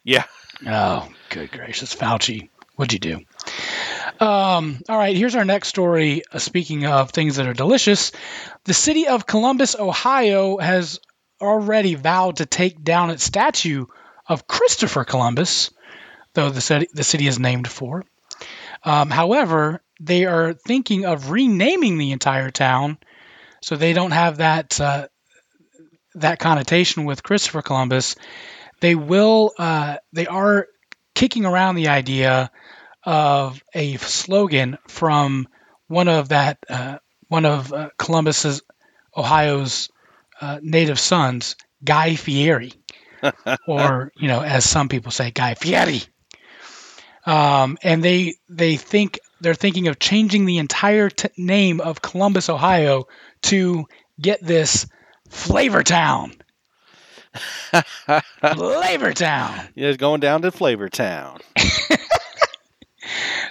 [0.04, 0.24] yeah.
[0.64, 4.24] Oh, good gracious, Fauci, what'd you do?
[4.24, 6.22] Um, all right, here's our next story.
[6.30, 8.12] Uh, speaking of things that are delicious,
[8.64, 11.00] the city of Columbus, Ohio, has
[11.40, 13.86] already vowed to take down its statue
[14.28, 15.70] of Christopher Columbus,
[16.34, 18.04] though the city, the city is named for.
[18.84, 22.98] Um, however, they are thinking of renaming the entire town,
[23.60, 25.08] so they don't have that uh,
[26.14, 28.16] that connotation with Christopher Columbus.
[28.80, 29.52] They will.
[29.58, 30.66] Uh, they are
[31.14, 32.50] kicking around the idea
[33.04, 35.48] of a slogan from
[35.86, 38.62] one of that uh, one of uh, Columbus's
[39.16, 39.90] Ohio's
[40.40, 42.72] uh, native sons, Guy Fieri,
[43.66, 46.02] or you know, as some people say, Guy Fieri.
[47.26, 52.48] Um, and they they think they're thinking of changing the entire t- name of Columbus,
[52.48, 53.06] Ohio,
[53.42, 53.86] to
[54.20, 54.86] get this
[55.28, 56.32] Flavor Town.
[58.40, 59.68] Flavor Town.
[59.74, 61.40] Yeah, it's going down to Flavor Town.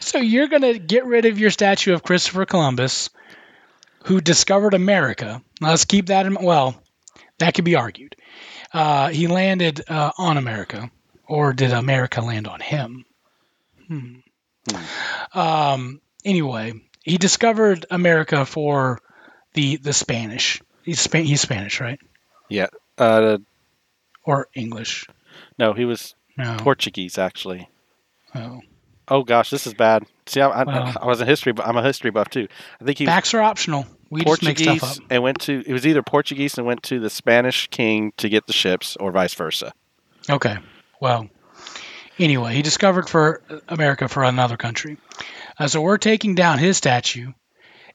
[0.08, 3.10] So you're going to get rid of your statue of Christopher Columbus,
[4.06, 5.42] who discovered America.
[5.60, 6.82] Now, let's keep that in well,
[7.40, 8.16] that could be argued.
[8.74, 10.90] Uh, he landed uh, on America,
[11.28, 13.06] or did America land on him?
[13.88, 14.16] Hmm.
[15.34, 16.74] Um, anyway,
[17.04, 19.00] he discovered America for
[19.58, 20.62] the the Spanish.
[20.84, 22.00] He's, Spa- he's Spanish, right?
[22.48, 22.68] Yeah.
[22.98, 23.40] Uh,
[24.24, 25.06] Or English?
[25.60, 26.56] no, he was No.
[26.60, 27.68] Portuguese actually.
[28.36, 28.62] Oh.
[29.10, 30.06] Oh gosh, this is bad.
[30.26, 30.94] See, I, I, Wow.
[31.02, 31.54] I was a history.
[31.54, 32.48] bu- I'm a history buff too.
[32.82, 33.86] I think he Facts are optional.
[34.10, 35.04] We just make Portuguese stuff up.
[35.10, 35.64] and went to.
[35.66, 39.12] It was either Portuguese and went to the Spanish king to get the ships, or
[39.12, 39.74] vice versa.
[40.30, 40.58] Okay.
[41.02, 41.30] Well,
[42.20, 44.98] anyway, he discovered for America for another country.
[45.60, 47.32] Uh, so we're taking down his statue,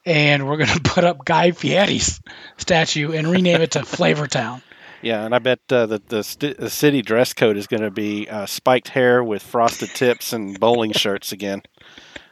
[0.05, 2.21] and we're going to put up Guy Fieri's
[2.57, 4.63] statue and rename it to Flavor Town.
[5.01, 7.91] Yeah, and I bet uh, the the, st- the city dress code is going to
[7.91, 11.63] be uh, spiked hair with frosted tips and bowling shirts again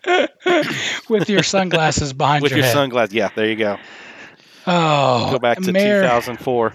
[1.08, 2.72] with your sunglasses behind with your, your head.
[2.72, 3.14] sunglasses.
[3.14, 3.76] Yeah, there you go.
[4.68, 6.72] Oh, Go back to Mayor, 2004.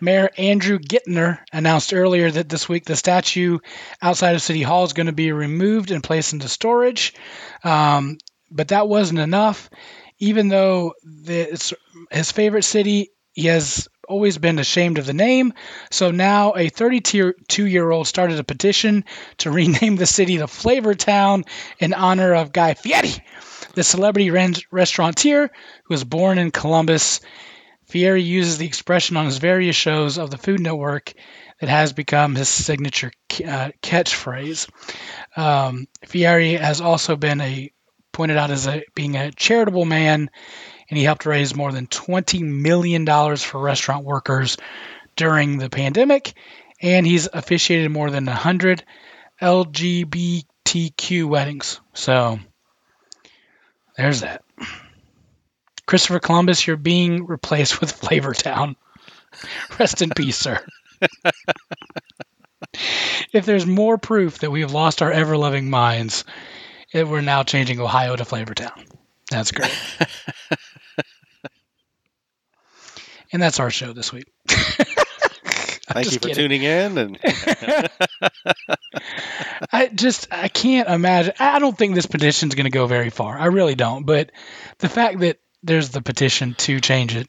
[0.00, 3.58] Mayor Andrew Ginther announced earlier that this week the statue
[4.02, 7.14] outside of City Hall is going to be removed and placed into storage.
[7.64, 8.18] Um,
[8.50, 9.70] but that wasn't enough.
[10.18, 11.72] Even though the, it's
[12.10, 15.52] his favorite city, he has always been ashamed of the name.
[15.90, 19.04] So now a 32 year old started a petition
[19.38, 21.44] to rename the city to Flavor Town
[21.78, 23.14] in honor of Guy Fieri,
[23.74, 25.48] the celebrity restaurateur
[25.84, 27.20] who was born in Columbus.
[27.86, 31.14] Fieri uses the expression on his various shows of the Food Network
[31.60, 33.10] that has become his signature
[33.46, 34.68] uh, catchphrase.
[35.36, 37.72] Um, Fieri has also been a
[38.18, 40.28] pointed out as a, being a charitable man,
[40.90, 44.56] and he helped raise more than twenty million dollars for restaurant workers
[45.14, 46.34] during the pandemic,
[46.82, 48.82] and he's officiated more than hundred
[49.40, 51.80] LGBTQ weddings.
[51.94, 52.40] So
[53.96, 54.42] there's that.
[55.86, 58.74] Christopher Columbus, you're being replaced with Flavor Town.
[59.78, 60.58] Rest in peace, sir.
[63.32, 66.24] if there's more proof that we have lost our ever loving minds,
[66.92, 68.84] it, we're now changing Ohio to Flavor Town.
[69.30, 69.76] That's great.
[73.32, 74.32] and that's our show this week.
[75.90, 76.34] Thank you for kidding.
[76.34, 76.98] tuning in.
[76.98, 77.18] And
[79.72, 81.34] I just I can't imagine.
[81.38, 83.38] I don't think this petition's going to go very far.
[83.38, 84.04] I really don't.
[84.04, 84.30] But
[84.78, 87.28] the fact that there's the petition to change it,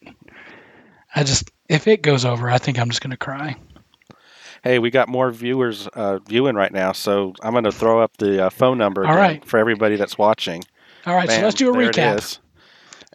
[1.15, 3.55] I just if it goes over, I think I'm just going to cry.
[4.63, 8.17] Hey, we got more viewers uh, viewing right now, so I'm going to throw up
[8.17, 10.63] the uh, phone number All again for everybody that's watching.
[11.05, 12.39] All right, so let's do a recap.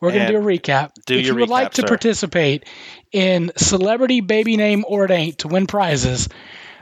[0.00, 0.92] We're going to do a recap.
[1.06, 1.88] do if you would like to sir.
[1.88, 2.66] participate
[3.12, 6.28] in celebrity baby name or it ain't to win prizes,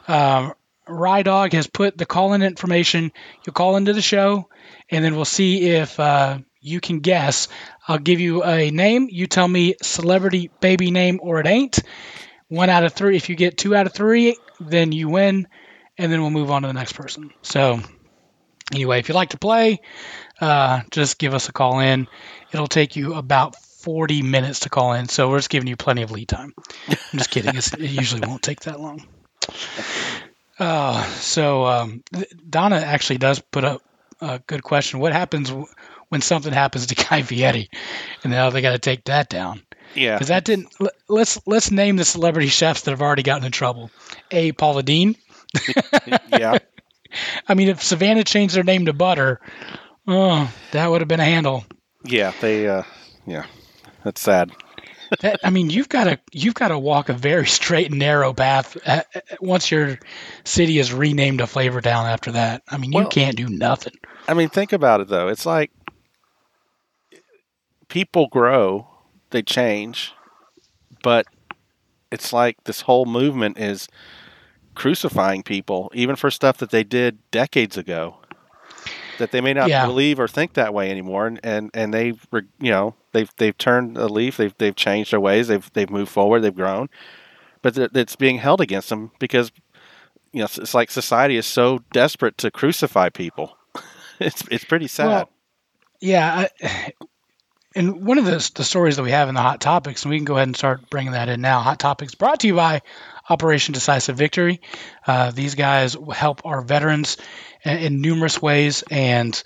[0.09, 0.55] um,
[0.88, 3.12] Rydog has put the call in information.
[3.44, 4.48] You'll call into the show,
[4.90, 7.48] and then we'll see if uh, you can guess.
[7.87, 9.09] I'll give you a name.
[9.11, 11.81] You tell me celebrity baby name or it ain't.
[12.48, 13.16] One out of three.
[13.16, 14.37] If you get two out of three,
[14.68, 15.46] then you win,
[15.98, 17.31] and then we'll move on to the next person.
[17.42, 17.81] So,
[18.72, 19.81] anyway, if you'd like to play,
[20.40, 22.09] uh, just give us a call in.
[22.53, 26.03] It'll take you about 40 minutes to call in, so we're just giving you plenty
[26.03, 26.55] of lead time.
[26.88, 27.55] I'm just kidding.
[27.55, 29.07] It usually won't take that long.
[30.59, 32.03] Uh, so um,
[32.48, 33.83] Donna actually does put up
[34.20, 35.01] a good question.
[35.01, 35.53] What happens
[36.09, 37.70] when something happens to Guy Fieri,
[38.22, 39.62] and now they got to take that down?
[39.94, 40.74] Yeah, because that didn't.
[41.09, 43.90] Let's let's name the celebrity chefs that have already gotten in trouble.
[44.31, 44.52] A.
[44.52, 45.16] Paula Deen.
[46.28, 46.59] yeah.
[47.48, 49.40] I mean, if Savannah changed their name to Butter,
[50.07, 51.64] oh, that would have been a handle.
[52.05, 52.68] Yeah, they.
[52.68, 52.85] Uh,
[53.26, 53.44] yeah,
[54.05, 54.50] that's sad.
[55.20, 58.33] that, I mean, you've got to you've got to walk a very straight and narrow
[58.33, 59.98] path uh, uh, once your
[60.44, 62.07] city is renamed to Flavor Town.
[62.07, 63.94] After that, I mean, you well, can't do nothing.
[64.26, 65.28] I mean, think about it though.
[65.28, 65.70] It's like
[67.88, 68.88] people grow,
[69.32, 70.12] they change,
[71.02, 71.26] but
[72.10, 73.88] it's like this whole movement is
[74.74, 78.16] crucifying people, even for stuff that they did decades ago
[79.18, 79.86] that they may not yeah.
[79.86, 82.06] believe or think that way anymore, and and, and they
[82.60, 86.10] you know they've they've turned a leaf, they've they've changed their ways, they've they've moved
[86.10, 86.88] forward, they've grown,
[87.62, 89.52] but it's being held against them because
[90.32, 93.56] you know it's like society is so desperate to crucify people.
[94.20, 95.06] it's it's pretty sad.
[95.06, 95.30] Well,
[96.00, 96.92] yeah, I,
[97.74, 100.18] and one of the the stories that we have in the hot topics, and we
[100.18, 101.61] can go ahead and start bringing that in now.
[101.61, 102.82] Hot topics brought to you by
[103.28, 104.61] Operation Decisive Victory.
[105.06, 107.16] Uh, these guys help our veterans
[107.64, 109.42] in, in numerous ways, and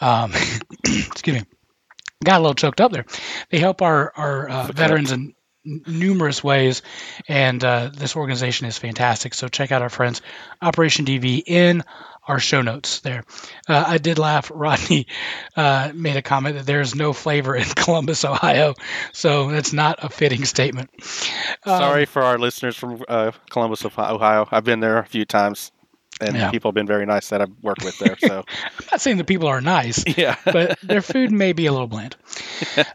[0.00, 0.32] um,
[0.84, 1.42] excuse me,
[2.22, 3.06] got a little choked up there.
[3.50, 5.34] They help our our uh, veterans in
[5.64, 6.82] numerous ways,
[7.28, 9.34] and uh, this organization is fantastic.
[9.34, 10.22] So check out our friends,
[10.60, 11.82] Operation DV in
[12.26, 13.24] our show notes there.
[13.68, 14.50] Uh, I did laugh.
[14.54, 15.06] Rodney
[15.56, 18.74] uh, made a comment that there's no flavor in Columbus, Ohio,
[19.12, 20.90] so that's not a fitting statement.
[21.64, 24.48] Um, Sorry for our listeners from uh, Columbus, Ohio.
[24.50, 25.72] I've been there a few times
[26.20, 26.50] and yeah.
[26.50, 28.16] people have been very nice that I've worked with there.
[28.18, 31.72] So I'm not saying the people are nice, yeah, but their food may be a
[31.72, 32.16] little bland.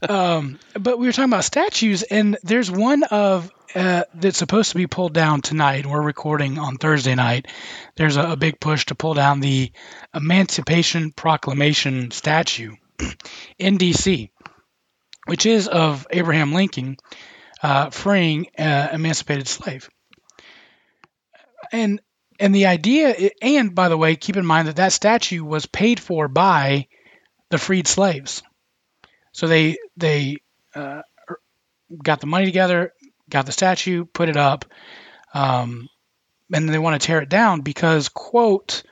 [0.08, 4.78] um, but we were talking about statues, and there's one of uh, that's supposed to
[4.78, 5.86] be pulled down tonight.
[5.86, 7.48] We're recording on Thursday night.
[7.96, 9.72] There's a, a big push to pull down the
[10.14, 12.76] Emancipation Proclamation statue
[13.60, 14.32] in D.C.,
[15.28, 16.98] which is of Abraham Lincoln
[17.62, 19.90] uh, freeing uh, emancipated slave.
[21.72, 22.02] And
[22.40, 26.00] and the idea, and by the way, keep in mind that that statue was paid
[26.00, 26.88] for by
[27.50, 28.42] the freed slaves.
[29.34, 30.38] So they they
[30.74, 31.02] uh,
[32.02, 32.94] got the money together,
[33.30, 34.66] got the statue, put it up,
[35.34, 35.88] um,
[36.52, 38.84] and they want to tear it down because quote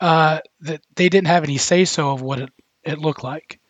[0.00, 2.50] uh, that they didn't have any say so of what it,
[2.82, 3.60] it looked like.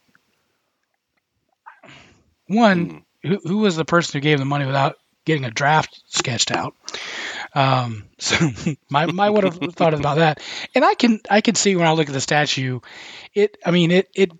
[2.46, 3.03] One, mm.
[3.22, 6.75] who, who was the person who gave the money without getting a draft sketched out?
[7.55, 8.37] Um, so
[8.88, 10.40] my my would have thought about that,
[10.75, 12.81] and I can I can see when I look at the statue,
[13.35, 14.33] it I mean it it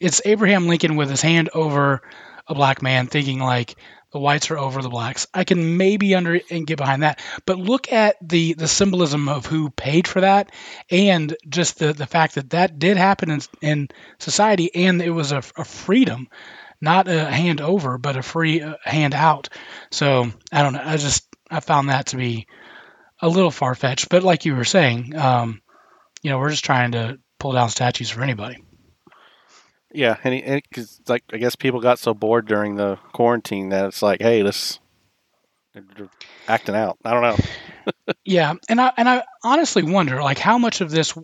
[0.00, 2.02] it's Abraham Lincoln with his hand over
[2.46, 3.76] a black man, thinking like
[4.16, 5.26] the whites are over the blacks.
[5.34, 9.44] I can maybe under and get behind that, but look at the the symbolism of
[9.44, 10.52] who paid for that,
[10.90, 15.32] and just the the fact that that did happen in in society, and it was
[15.32, 16.28] a, a freedom
[16.80, 19.48] not a hand over, but a free uh, hand out.
[19.90, 20.82] So I don't know.
[20.82, 22.46] I just I found that to be
[23.20, 24.08] a little far fetched.
[24.08, 25.60] But like you were saying, um,
[26.22, 28.62] you know, we're just trying to pull down statues for anybody.
[29.96, 34.02] Yeah, and because like I guess people got so bored during the quarantine that it's
[34.02, 34.78] like, hey, let's
[36.46, 36.98] acting out.
[37.02, 38.14] I don't know.
[38.24, 41.16] yeah, and I and I honestly wonder like how much of this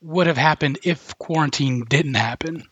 [0.00, 2.64] would have happened if quarantine didn't happen.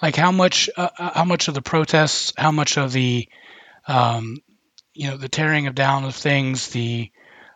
[0.00, 3.28] Like how much uh, uh how much of the protests, how much of the
[3.86, 4.38] um,
[4.94, 7.10] you know the tearing of down of things, the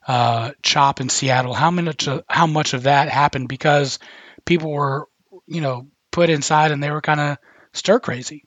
[0.07, 1.55] uh, CHOP in Seattle.
[1.55, 3.99] How much of, how much of that happened because
[4.45, 5.09] people were
[5.47, 5.87] you know
[6.19, 7.39] put inside and they were kind of
[7.73, 8.45] stir crazy.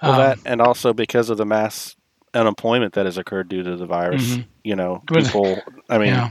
[0.00, 1.96] Well, um, that and also because of the mass
[2.32, 4.22] unemployment that has occurred due to the virus.
[4.22, 4.42] Mm-hmm.
[4.62, 5.58] You know, people.
[5.88, 6.30] I mean, yeah.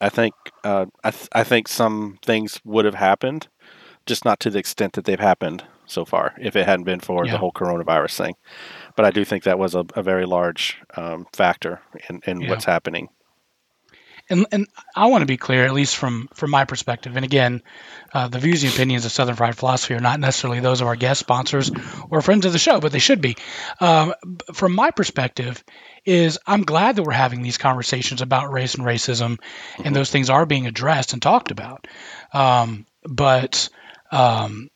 [0.00, 3.48] I think uh, I th- I think some things would have happened,
[4.06, 6.34] just not to the extent that they've happened so far.
[6.38, 7.32] If it hadn't been for yeah.
[7.32, 8.34] the whole coronavirus thing,
[8.96, 12.50] but I do think that was a, a very large um, factor in, in yeah.
[12.50, 13.08] what's happening.
[14.28, 17.16] And, and I want to be clear, at least from from my perspective.
[17.16, 17.62] And again,
[18.12, 20.96] uh, the views and opinions of Southern Fried Philosophy are not necessarily those of our
[20.96, 21.70] guest sponsors
[22.10, 23.36] or friends of the show, but they should be.
[23.80, 24.14] Um,
[24.52, 25.62] from my perspective,
[26.04, 29.82] is I'm glad that we're having these conversations about race and racism, mm-hmm.
[29.84, 31.86] and those things are being addressed and talked about.
[32.32, 33.68] Um, but
[34.10, 34.70] um,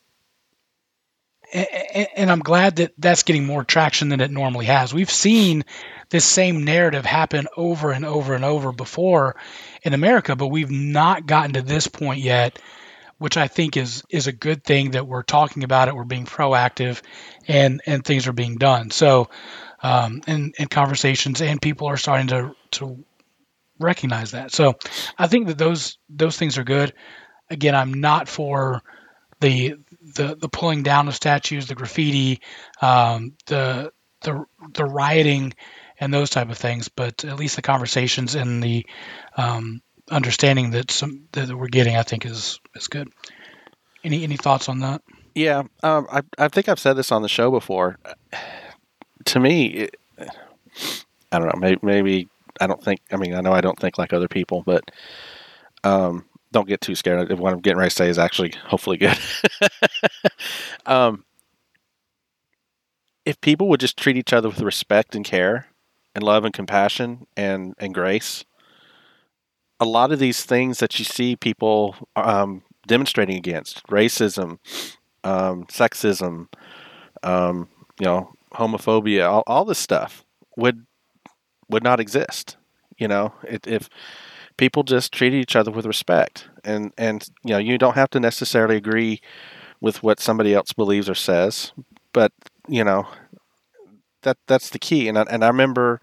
[1.53, 4.95] and I'm glad that that's getting more traction than it normally has.
[4.95, 5.65] We've seen
[6.11, 9.37] this same narrative happen over and over and over before
[9.83, 12.59] in America, but we've not gotten to this point yet
[13.21, 16.25] which I think is is a good thing that we're talking about it, we're being
[16.25, 17.03] proactive,
[17.47, 18.91] and and things are being done.
[18.91, 19.29] So,
[19.83, 23.05] um, and and conversations and people are starting to to
[23.79, 24.53] recognize that.
[24.53, 24.77] So,
[25.19, 26.95] I think that those those things are good.
[27.51, 28.83] Again, I'm not for
[29.41, 32.41] the the the pulling down of statues, the graffiti,
[32.81, 33.93] um, the
[34.23, 35.53] the the rioting,
[36.01, 36.89] and those type of things.
[36.89, 38.87] But at least the conversations and the
[39.37, 43.09] um, understanding that some that we're getting, I think, is is good.
[44.03, 45.03] Any any thoughts on that?
[45.35, 47.99] Yeah, um, I I think I've said this on the show before.
[49.27, 49.97] To me, it,
[51.31, 51.61] I don't know.
[51.61, 52.29] Maybe, maybe
[52.61, 53.01] I don't think.
[53.13, 54.91] I mean, I know I don't think like other people, but
[55.85, 57.31] um, don't get too scared.
[57.39, 59.19] What I'm getting ready to say is actually hopefully good.
[60.87, 61.25] um,
[63.25, 65.70] if people would just treat each other with respect and care
[66.15, 68.45] and love and compassion and, and grace,
[69.79, 74.59] a lot of these things that you see people um, demonstrating against racism,
[75.25, 76.49] um, sexism,
[77.23, 80.25] um, you know, homophobia, all, all this stuff
[80.57, 80.87] would
[81.69, 82.57] would not exist.
[82.99, 83.89] You know, if
[84.57, 88.21] people just treated each other with respect, and and you know, you don't have to
[88.21, 89.21] necessarily agree
[89.81, 91.73] with what somebody else believes or says,
[92.13, 92.33] but
[92.69, 93.07] you know,
[94.23, 95.09] that that's the key.
[95.09, 96.01] And I, and I remember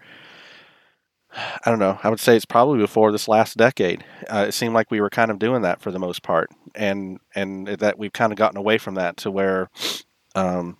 [1.64, 1.98] I don't know.
[2.02, 4.04] I would say it's probably before this last decade.
[4.28, 7.20] Uh, it seemed like we were kind of doing that for the most part, and
[7.34, 9.70] and that we've kind of gotten away from that to where
[10.34, 10.76] um,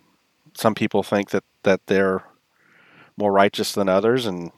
[0.55, 2.23] some people think that that they're
[3.17, 4.51] more righteous than others and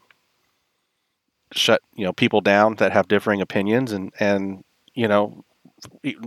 [1.52, 4.64] shut you know people down that have differing opinions and and
[4.94, 5.44] you know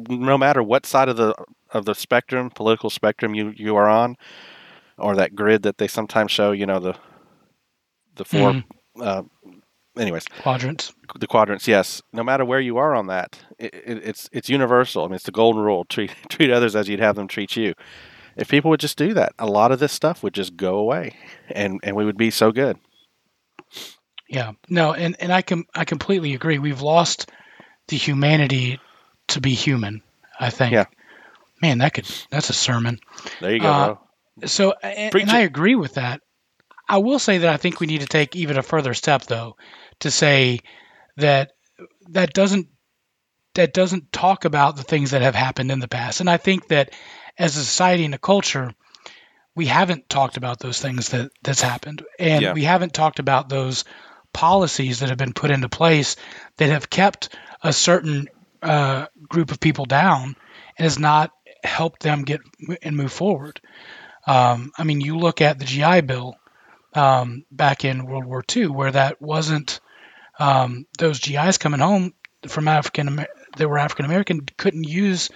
[0.09, 1.34] no matter what side of the
[1.72, 4.16] of the spectrum political spectrum you you are on
[4.99, 6.97] or that grid that they sometimes show you know the
[8.16, 9.03] the 4 mm-hmm.
[9.03, 9.22] uh,
[9.99, 10.92] anyways, quadrants.
[11.18, 12.03] The quadrants, yes.
[12.12, 15.05] No matter where you are on that, it, it, it's it's universal.
[15.05, 17.74] I mean, it's the golden rule: treat treat others as you'd have them treat you.
[18.36, 21.16] If people would just do that, a lot of this stuff would just go away,
[21.49, 22.78] and and we would be so good.
[24.28, 26.59] Yeah, no, and and I can I completely agree.
[26.59, 27.30] We've lost
[27.88, 28.80] the humanity
[29.28, 30.03] to be human.
[30.38, 30.72] I think.
[30.72, 30.86] Yeah.
[31.62, 32.99] Man, that could that's a sermon.
[33.40, 33.68] There you go.
[33.68, 33.97] Uh,
[34.45, 36.20] so, and, and I agree with that.
[36.89, 39.57] I will say that I think we need to take even a further step, though,
[40.01, 40.61] to say
[41.16, 41.53] that
[42.11, 42.68] that doesn't
[43.55, 46.20] that doesn't talk about the things that have happened in the past.
[46.20, 46.93] And I think that
[47.39, 48.74] as a society and a culture,
[49.55, 52.53] we haven't talked about those things that that's happened, and yeah.
[52.53, 53.85] we haven't talked about those
[54.32, 56.16] policies that have been put into place
[56.57, 58.28] that have kept a certain
[58.62, 60.35] uh, group of people down
[60.76, 61.30] and has not
[61.62, 62.41] helped them get
[62.82, 63.61] and move forward.
[64.27, 66.37] Um, I mean, you look at the GI Bill
[66.95, 69.81] um, back in World War II, where that wasn't
[70.39, 72.14] um, those GIs coming home
[72.49, 75.31] from African they were African American couldn't use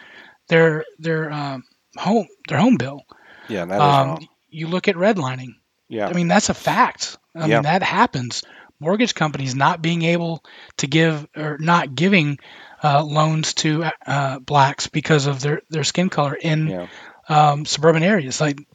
[0.49, 1.64] their their um,
[1.97, 3.03] home their home bill.
[3.49, 4.28] Yeah, that is um, wrong.
[4.51, 5.55] You look at redlining.
[5.89, 7.16] Yeah, I mean that's a fact.
[7.34, 7.57] I yeah.
[7.57, 8.43] mean that happens.
[8.80, 10.45] Mortgage companies not being able
[10.76, 12.39] to give or not giving
[12.82, 16.86] uh, loans to uh, blacks because of their, their skin color in yeah.
[17.28, 18.40] Um, suburban areas.
[18.40, 18.66] Like,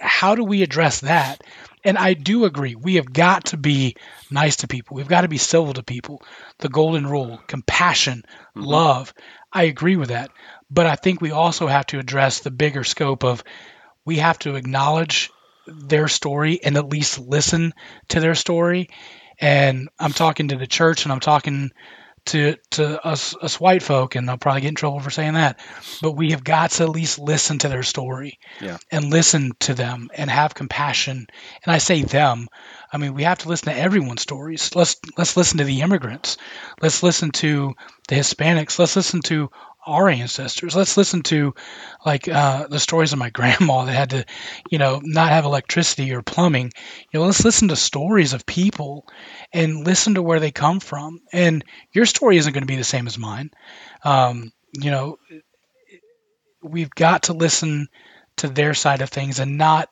[0.00, 1.42] how do we address that?
[1.84, 2.74] And I do agree.
[2.74, 3.96] We have got to be
[4.30, 4.96] nice to people.
[4.96, 6.22] We've got to be civil to people.
[6.58, 8.62] The golden rule, compassion, mm-hmm.
[8.62, 9.14] love.
[9.52, 10.30] I agree with that.
[10.70, 13.44] But I think we also have to address the bigger scope of
[14.04, 15.30] we have to acknowledge
[15.66, 17.72] their story and at least listen
[18.08, 18.90] to their story.
[19.38, 21.70] And I'm talking to the church and I'm talking
[22.26, 25.60] to to us us white folk, and I'll probably get in trouble for saying that.
[26.02, 28.78] But we have got to at least listen to their story, yeah.
[28.90, 31.26] and listen to them, and have compassion.
[31.64, 32.48] And I say them.
[32.92, 34.74] I mean, we have to listen to everyone's stories.
[34.74, 36.36] Let's let's listen to the immigrants.
[36.80, 37.74] Let's listen to
[38.08, 38.78] the Hispanics.
[38.78, 39.50] Let's listen to
[39.86, 40.74] our ancestors.
[40.74, 41.54] Let's listen to
[42.04, 44.24] like uh, the stories of my grandma that had to,
[44.70, 46.72] you know, not have electricity or plumbing.
[47.12, 49.06] You know, let's listen to stories of people
[49.52, 51.20] and listen to where they come from.
[51.32, 53.50] And your story isn't going to be the same as mine.
[54.04, 55.18] Um, you know,
[56.62, 57.88] we've got to listen
[58.38, 59.88] to their side of things and not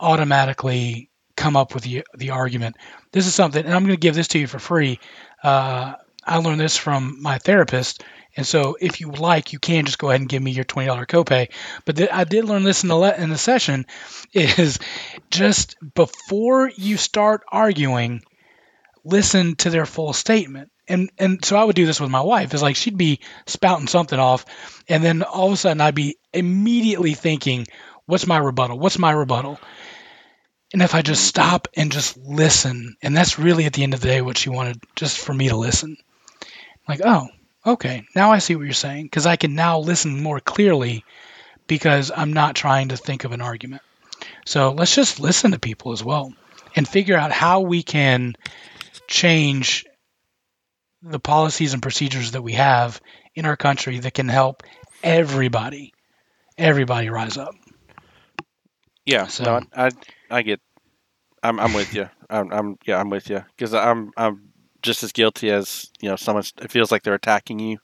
[0.00, 2.76] automatically come up with the the argument.
[3.12, 4.98] This is something, and I'm going to give this to you for free.
[5.42, 5.94] Uh,
[6.24, 8.04] I learned this from my therapist
[8.36, 10.86] and so, if you like, you can just go ahead and give me your twenty
[10.86, 11.50] dollar copay.
[11.84, 13.86] But th- I did learn this in the le- in the session
[14.32, 14.78] is
[15.30, 18.22] just before you start arguing,
[19.04, 20.70] listen to their full statement.
[20.88, 22.54] And and so I would do this with my wife.
[22.54, 24.46] Is like she'd be spouting something off,
[24.88, 27.66] and then all of a sudden I'd be immediately thinking,
[28.06, 28.78] "What's my rebuttal?
[28.78, 29.60] What's my rebuttal?"
[30.72, 34.00] And if I just stop and just listen, and that's really at the end of
[34.00, 35.98] the day what she wanted, just for me to listen.
[36.88, 37.28] Like, oh,
[37.64, 41.04] Okay, now I see what you're saying because I can now listen more clearly
[41.66, 43.82] because I'm not trying to think of an argument.
[44.44, 46.32] So let's just listen to people as well
[46.74, 48.34] and figure out how we can
[49.06, 49.86] change
[51.02, 53.00] the policies and procedures that we have
[53.34, 54.62] in our country that can help
[55.02, 55.92] everybody,
[56.58, 57.54] everybody rise up.
[59.04, 59.90] Yeah, So- no, I, I
[60.30, 60.60] I get,
[61.42, 62.08] I'm I'm with you.
[62.30, 64.51] I'm, I'm yeah, I'm with you because I'm I'm
[64.82, 66.16] just as guilty as you know.
[66.16, 67.78] Someone it feels like they're attacking you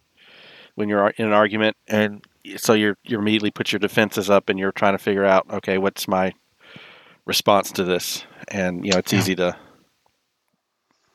[0.75, 2.25] when you're in an argument, and
[2.57, 5.79] so you're you immediately put your defenses up and you're trying to figure out okay,
[5.79, 6.33] what's my
[7.27, 9.19] response to this, and you know it's Yeah.
[9.21, 9.57] easy to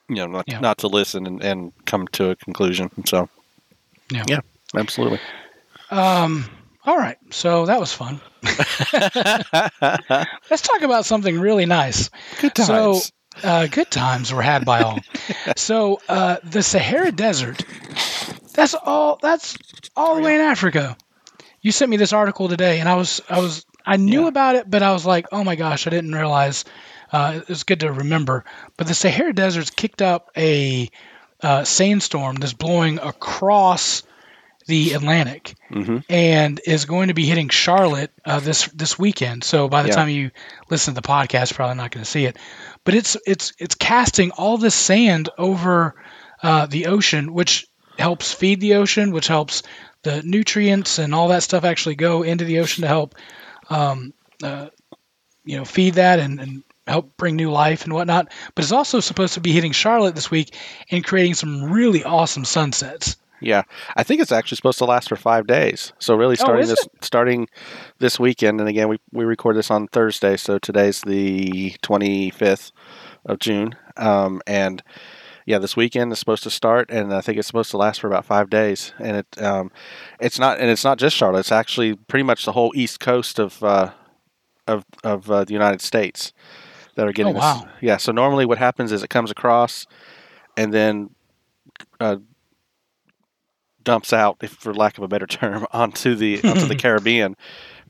[0.09, 0.59] you know not Yeah.
[0.59, 2.89] not to listen and, and come to a conclusion.
[3.05, 3.29] So
[4.09, 4.23] Yeah.
[4.27, 4.39] yeah,
[4.75, 5.19] absolutely.
[5.89, 6.45] Um,
[6.85, 8.19] all right, so that was fun.
[10.49, 12.09] Let's talk about something really nice.
[12.39, 13.11] Good So, times.
[13.41, 15.03] Uh, good times were had by all.
[15.55, 17.65] so, uh, the Sahara Desert,
[18.53, 19.17] that's all.
[19.21, 19.57] That's
[19.95, 20.97] all the way in Africa.
[21.61, 24.27] You sent me this article today, and I was, I was, I knew Yeah.
[24.27, 26.65] about it, but I was like, oh my gosh, I didn't realize.
[27.11, 28.43] Uh, it's good to remember.
[28.75, 30.89] But the Sahara Desert's kicked up a
[31.41, 34.03] uh, sandstorm that's blowing across
[34.67, 39.43] the Atlantic hmm and is going to be hitting Charlotte uh, this this weekend.
[39.43, 39.95] So by the Yeah.
[39.95, 40.31] time you
[40.69, 42.37] listen to the podcast, you're probably not going to see it.
[42.83, 45.95] But it's it's it's casting all this sand over
[46.41, 49.63] uh, the ocean, which helps feed the ocean, which helps
[50.03, 53.15] the nutrients and all that stuff actually go into the ocean to help
[53.69, 54.67] um, uh,
[55.45, 58.31] you know feed that and, and help bring new life and whatnot.
[58.55, 60.55] But it's also supposed to be hitting Charlotte this week
[60.91, 63.15] and creating some really awesome sunsets.
[63.43, 63.63] Yeah,
[63.95, 65.93] I think it's actually supposed to last for five days.
[65.99, 67.47] So really, starting Oh, is this starting
[67.99, 72.71] this weekend, and again, we we record this on Thursday, so today's the twenty fifth
[73.25, 74.81] of June, um, and
[75.45, 78.07] yeah, this weekend is supposed to start, and I think it's supposed to last for
[78.07, 78.93] about five days.
[78.99, 79.71] And it um,
[80.19, 83.39] it's not, and it's not just Charlotte; it's actually pretty much the whole east coast
[83.39, 83.91] of uh,
[84.67, 86.31] of of uh, the United States
[86.95, 87.41] that are getting Oh, this.
[87.41, 87.67] wow.
[87.81, 89.85] Yeah, so normally what happens is it comes across,
[90.55, 91.09] and then
[91.99, 92.17] uh,
[93.83, 97.35] dumps out, if for lack of a better term, onto the onto the Caribbean.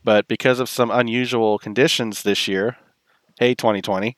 [0.02, 2.76] But because of some unusual conditions this year,
[3.38, 4.16] hey 2020,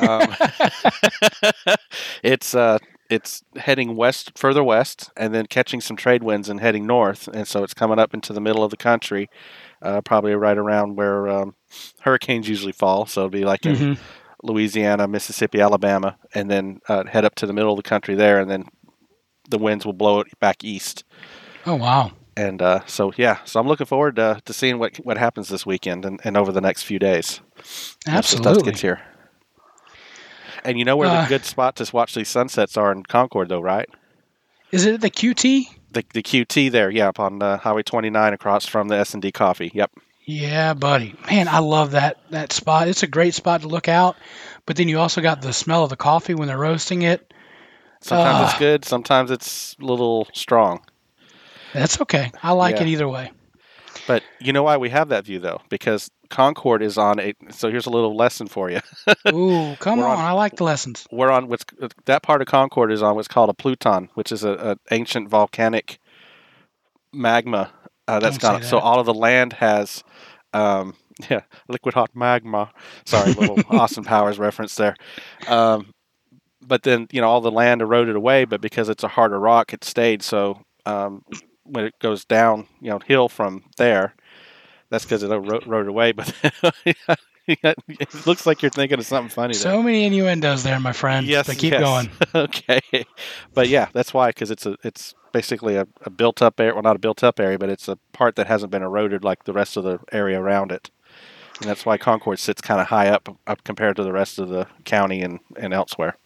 [0.00, 0.34] um,
[2.22, 2.78] it's uh,
[3.10, 7.46] it's heading west, further west, and then catching some trade winds and heading north, and
[7.46, 9.28] so it's coming up into the middle of the country,
[9.82, 11.54] uh, probably right around where um,
[12.00, 13.06] hurricanes usually fall.
[13.06, 13.98] So it'll be like in Mhm.
[14.44, 18.40] Louisiana, Mississippi, Alabama, and then uh, head up to the middle of the country there,
[18.40, 18.64] and then
[19.52, 21.04] the winds will blow it back east.
[21.64, 22.10] Oh wow.
[22.36, 25.64] And uh, so, yeah, so I'm looking forward to, to seeing what what happens this
[25.64, 27.40] weekend and, and over the next few days.
[27.56, 28.70] Once the stuff Absolutely.
[28.72, 29.00] gets here.
[30.64, 33.48] And you know where Uh, the good spot to watch these sunsets are in Concord,
[33.48, 33.88] though, right?
[34.70, 35.66] Is it the QT?
[35.90, 39.70] The, the QT there, yeah, up on uh, Highway 29 across from the S&D Coffee.
[39.74, 39.90] Yep.
[40.24, 41.14] Yeah, buddy.
[41.28, 42.88] Man, I love that that spot.
[42.88, 44.16] It's a great spot to look out.
[44.64, 47.34] But then you also got the smell of the coffee when they're roasting it.
[48.02, 48.50] Sometimes Ah.
[48.50, 50.80] it's good, sometimes it's a little strong.
[51.72, 52.30] That's okay.
[52.42, 52.82] I like Yeah.
[52.82, 53.30] it either way.
[54.06, 55.60] But you know why we have that view, though?
[55.68, 57.34] Because Concord is on a.
[57.50, 58.80] So here's a little lesson for you.
[59.32, 60.10] Ooh, come on.
[60.10, 61.06] on- I like the lessons.
[61.12, 61.64] we're on what's
[62.06, 65.28] that part of Concord is on what's called a pluton, which is a, a ancient
[65.28, 65.98] volcanic
[67.12, 67.70] magma
[68.08, 68.62] uh, that's say gone.
[68.62, 70.02] So all of the land has,
[70.52, 70.94] um,
[71.30, 72.70] yeah, liquid hot magma.
[73.04, 74.96] Sorry, little Austin Powers reference there.
[75.46, 75.92] Um,
[76.62, 79.72] but then you know all the land eroded away, but because it's a harder rock,
[79.72, 80.22] it stayed.
[80.22, 81.24] So um,
[81.64, 84.14] when it goes down, you know, hill from there,
[84.90, 86.12] that's because it ero- eroded away.
[86.12, 86.34] But
[87.46, 89.54] it looks like you're thinking of something funny.
[89.54, 89.60] there.
[89.62, 91.26] So many innuendos there, my friend.
[91.26, 91.80] Yes, But keep yes.
[91.82, 92.10] going.
[92.34, 92.80] okay,
[93.54, 96.74] but yeah, that's why because it's a it's basically a, a built up area.
[96.74, 99.44] Well, not a built up area, but it's a part that hasn't been eroded like
[99.44, 100.90] the rest of the area around it,
[101.60, 104.48] and that's why Concord sits kind of high up up compared to the rest of
[104.48, 106.16] the county and and elsewhere.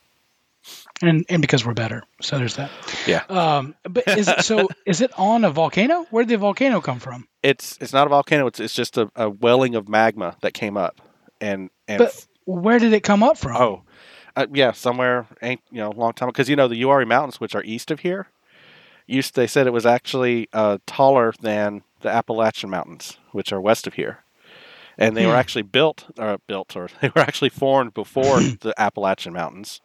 [1.02, 2.02] And and because we're better.
[2.22, 2.70] So there's that.
[3.06, 3.24] Yeah.
[3.28, 6.06] Um but is it so is it on a volcano?
[6.10, 7.26] Where did the volcano come from?
[7.42, 8.46] It's it's not a volcano.
[8.46, 11.00] It's it's just a, a welling of magma that came up,
[11.40, 13.56] and and But where did it come up from?
[13.60, 13.82] oh,
[14.36, 17.54] uh, yeah, somewhere ain't you know long time because you know the Uwharrie Mountains, which
[17.54, 18.28] are east of here,
[19.06, 23.86] used they said it was actually uh, taller than the Appalachian Mountains, which are west
[23.86, 24.24] of here,
[24.98, 25.40] and they were Hmm.
[25.40, 29.80] actually built or built or they were actually formed before the Appalachian Mountains,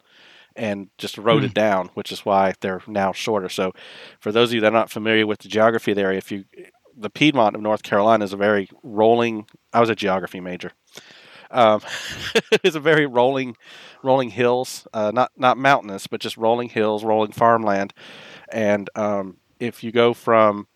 [0.61, 3.49] and just wrote it down, which is why they're now shorter.
[3.49, 3.73] So,
[4.19, 6.31] for those of you that are not familiar with the geography of the area, if
[6.31, 6.45] you
[6.95, 9.47] the Piedmont of North Carolina is a very rolling.
[9.73, 10.71] I was a geography major.
[11.49, 11.81] Um,
[12.63, 13.57] it's a very rolling,
[14.03, 17.93] rolling hills, uh, not not mountainous, but just rolling hills, rolling farmland,
[18.51, 20.67] and um, if you go from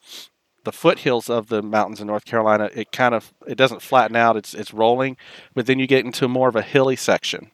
[0.64, 4.36] the foothills of the mountains in North Carolina, it kind of it doesn't flatten out.
[4.36, 5.16] It's it's rolling,
[5.54, 7.52] but then you get into more of a hilly section,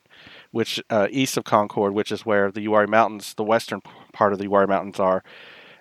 [0.52, 3.82] which uh, east of Concord, which is where the Uwharrie Mountains, the western
[4.14, 5.24] part of the Uwharrie Mountains are,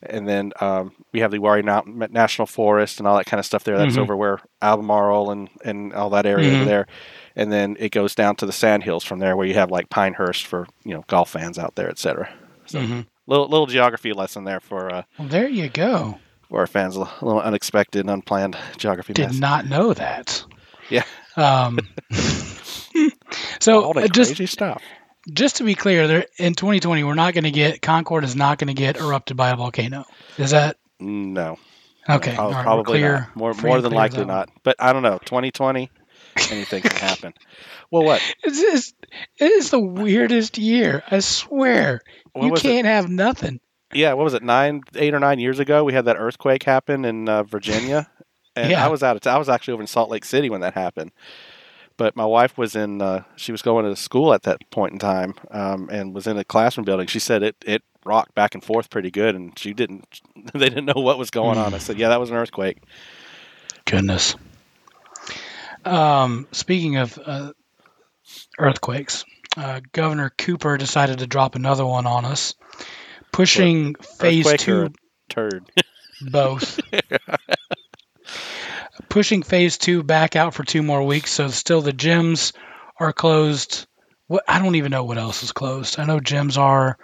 [0.02, 3.64] and then um, we have the Mountain National Forest and all that kind of stuff
[3.64, 3.76] there.
[3.76, 4.00] That's Mhm.
[4.02, 6.64] over where Albemarle and and all that area Mhm.
[6.64, 6.86] there,
[7.36, 10.46] and then it goes down to the Sandhills from there, where you have like Pinehurst
[10.46, 12.28] for you know golf fans out there, etc.
[12.66, 13.06] So Mhm.
[13.26, 16.18] little little geography lesson there for uh, Well, there you go.
[16.48, 16.96] for our fans.
[16.96, 19.12] A little unexpected, and unplanned geography.
[19.12, 19.38] Did mess.
[19.38, 20.44] not know that.
[20.88, 21.04] Yeah.
[21.36, 21.78] Um,
[23.60, 24.82] so all uh, that just crazy stuff.
[25.32, 28.58] just to be clear, there in 2020 we're not going to get Concord is not
[28.58, 30.04] going to get erupted by a volcano.
[30.38, 31.58] Is that No.
[32.08, 32.36] okay?
[32.36, 33.36] All right, probably clear, not.
[33.36, 34.28] More more than likely one.
[34.28, 34.50] not.
[34.62, 35.18] But I don't know.
[35.18, 35.90] 2020,
[36.50, 37.34] anything can happen.
[37.92, 38.22] Well, what?
[38.44, 38.94] It's just,
[39.36, 41.02] it is the weirdest year.
[41.10, 42.02] I swear.
[42.34, 43.58] What you can't have nothing.
[43.92, 44.44] Yeah, what was it?
[44.44, 48.08] Nine, eight or nine years ago, we had that earthquake happen in uh, Virginia,
[48.54, 48.84] and Yeah.
[48.84, 49.16] I was out.
[49.16, 51.10] Of t- I was actually over in Salt Lake City when that happened.
[52.00, 53.02] But my wife was in.
[53.02, 56.38] Uh, she was going to school at that point in time, um, and was in
[56.38, 57.06] a classroom building.
[57.08, 60.22] She said it it rocked back and forth pretty good, and she didn't.
[60.54, 61.74] They didn't know what was going on.
[61.74, 62.78] I said, "Yeah, that was an earthquake."
[63.84, 64.34] Goodness.
[65.84, 67.52] Um, speaking of uh,
[68.58, 69.26] earthquakes,
[69.58, 72.54] uh, Governor Cooper decided to drop another one on us,
[73.30, 74.92] pushing phase Earthquake two
[75.28, 75.70] turd.
[76.22, 76.80] both.
[79.08, 82.52] pushing phase two back out for two more weeks, so still the gyms
[82.98, 83.86] are closed.
[84.26, 85.98] What I don't even know what else is closed.
[85.98, 86.96] I know gyms are.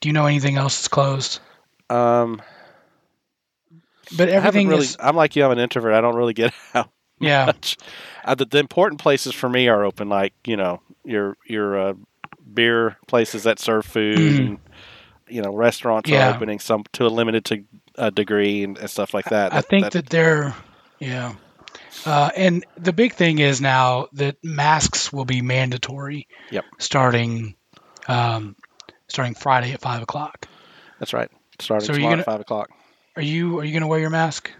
[0.00, 1.40] Do you know anything else that's closed?
[1.90, 2.40] Um,
[4.16, 5.44] But everything really, is, I'm like you.
[5.44, 5.92] I'm an introvert.
[5.94, 6.90] I don't really get out
[7.20, 7.46] yeah.
[7.46, 7.76] much.
[8.24, 11.94] Uh, the, the important places for me are open, like you know your your uh,
[12.54, 14.38] beer places that serve food, Mhm.
[14.38, 14.58] and
[15.28, 16.30] you know restaurants Yeah.
[16.30, 17.64] are opening some to a limited to,
[17.96, 19.52] uh, degree and, and stuff like that.
[19.52, 20.54] I think that, they're,
[20.98, 21.34] yeah.
[22.06, 26.28] Uh, and the big thing is now that masks will be mandatory.
[26.50, 26.64] Yep.
[26.78, 27.54] Starting,
[28.06, 28.56] um,
[29.08, 30.46] starting Friday at five o'clock.
[30.98, 31.30] that's right.
[31.60, 32.70] Starting So tomorrow gonna- at five o'clock.
[33.16, 34.50] Are you are you going to wear your mask?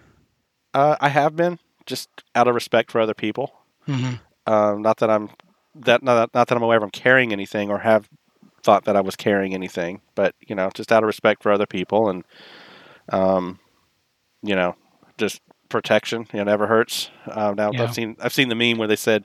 [0.74, 3.52] Uh, I have been just out of respect for other people.
[3.86, 4.14] hmm
[4.46, 5.30] Um, not that I'm
[5.76, 8.08] that not, not that I'm aware of I'm carrying anything or have
[8.64, 11.66] thought that I was carrying anything, but you know, just out of respect for other
[11.66, 12.24] people and
[13.10, 13.60] um,
[14.42, 14.74] you know,
[15.18, 16.26] just protection.
[16.32, 17.10] You know, never hurts.
[17.26, 17.84] Uh, now Yeah.
[17.84, 19.24] I've seen I've seen the meme where they said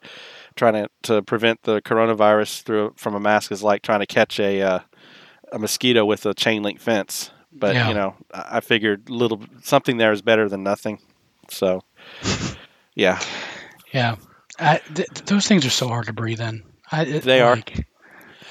[0.55, 4.39] trying to, to prevent the coronavirus through from a mask is like trying to catch
[4.39, 4.79] a uh,
[5.51, 7.31] a mosquito with a chain link fence.
[7.51, 7.87] But Yeah.
[7.89, 10.99] you know, I figured little something there is better than nothing.
[11.49, 11.81] So
[12.95, 13.19] yeah,
[13.91, 14.15] Yeah.
[14.59, 16.63] I, th- th- those things are so hard to breathe in.
[16.91, 17.55] I, it, They are.
[17.55, 17.87] like,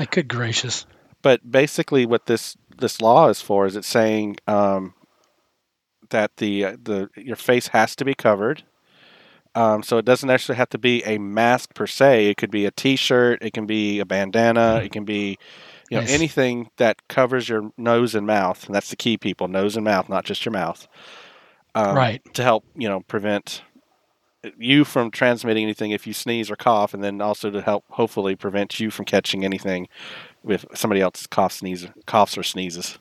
[0.01, 0.84] Like, good gracious.
[1.22, 4.95] but basically what this this law is for is it's saying um,
[6.12, 8.62] that the uh, the your face has to be covered.
[9.54, 12.28] Um, so it doesn't actually have to be a mask per se.
[12.28, 13.42] It could be a T-shirt.
[13.42, 14.80] It can be a bandana.
[14.82, 15.36] It can be,
[15.90, 16.10] you know, Nice.
[16.10, 18.64] anything that covers your nose and mouth.
[18.64, 20.88] And that's the key, people: nose and mouth, not just your mouth.
[21.74, 22.34] Um, right.
[22.34, 23.62] To help, you know, prevent
[24.58, 28.34] you from transmitting anything if you sneeze or cough, and then also to help, hopefully,
[28.34, 29.86] prevent you from catching anything
[30.42, 32.98] with somebody else's cough, sneeze, coughs or sneezes.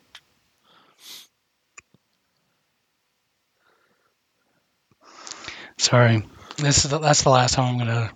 [5.82, 6.24] Sorry.
[6.58, 8.14] This is the, that's the last time I'm going to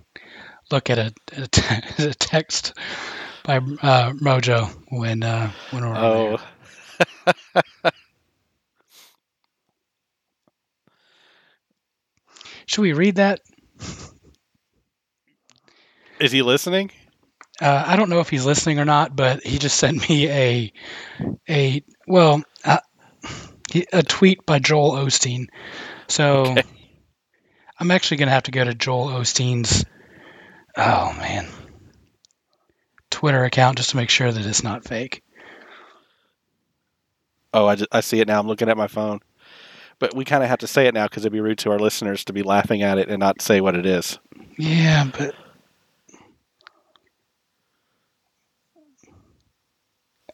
[0.72, 2.74] look at a, a, te- a text
[3.44, 6.38] by uh, Mojo when uh, when we're on Oh,
[7.08, 7.56] there.
[12.68, 13.42] Should we read that?
[16.20, 16.92] is he listening?
[17.62, 20.74] Uh, I don't know if he's listening or not, but he just sent me a
[21.50, 22.80] a well uh,
[23.94, 25.48] a tweet by Joel Osteen.
[26.08, 26.64] So Okay.
[27.80, 29.86] I'm actually going to have to go to Joel Osteen's
[30.78, 31.48] oh man
[33.10, 35.24] Twitter account just to make sure that it's not fake.
[37.54, 38.40] Oh, I, just, I see it now.
[38.40, 39.22] I'm looking at my phone.
[39.98, 41.80] But we kind of have to say it now because it'd be rude to our
[41.80, 44.20] listeners to be laughing at it and not say what it is.
[44.58, 45.34] Yeah, but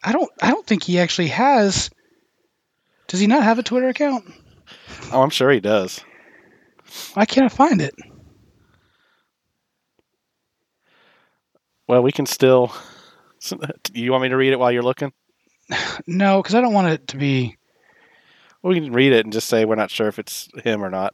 [0.02, 1.90] I don't I don't think he actually has
[3.06, 4.24] Does he not have a Twitter account?
[5.12, 6.00] Oh, I'm sure he does.
[7.14, 7.94] Why can't I find it?
[11.88, 12.72] Well, we can still.
[13.92, 15.12] You want me to read it while you're looking?
[16.06, 17.56] No, because I don't want it to be.
[18.62, 21.12] We can read it and just say we're not sure if it's him or not.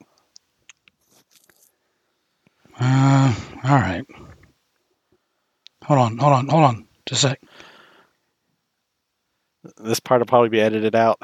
[2.79, 4.05] Uh, all right.
[5.85, 6.87] Hold on, hold on, hold on.
[7.07, 7.41] Just a sec.
[9.79, 11.23] This part will probably be edited out.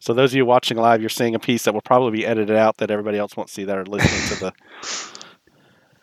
[0.00, 2.56] So those of you watching live, you're seeing a piece that will probably be edited
[2.56, 4.52] out that everybody else won't see that are listening to the.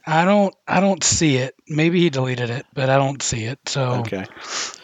[0.05, 1.55] I don't I don't see it.
[1.67, 3.59] Maybe he deleted it, but I don't see it.
[3.67, 4.25] So Okay.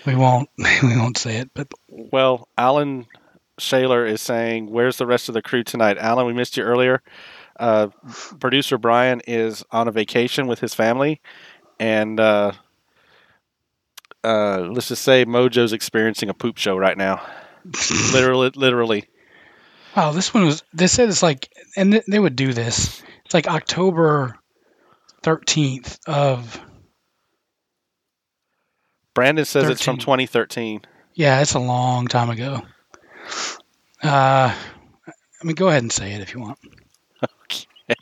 [0.05, 1.51] we won't we won't say it.
[1.53, 3.05] But Well, Alan
[3.57, 7.01] Shaler is saying, "Where's the rest of the crew tonight?" Alan, we missed you earlier.
[7.59, 7.87] Uh,
[8.39, 11.19] producer Brian is on a vacation with his family,
[11.77, 12.53] and uh,
[14.23, 17.21] uh, let's just say Mojo's experiencing a poop show right now.
[18.13, 19.05] literally, literally.
[19.95, 23.01] wow, this one was they said it's like and th- they would do this.
[23.25, 24.37] It's like October
[25.23, 26.59] 13th of
[29.13, 30.81] Brandon says it's from 2013.
[31.13, 32.61] yeah, it's a long time ago.
[34.01, 36.59] Uh I mean go ahead and say it if you want.
[37.51, 37.95] Okay.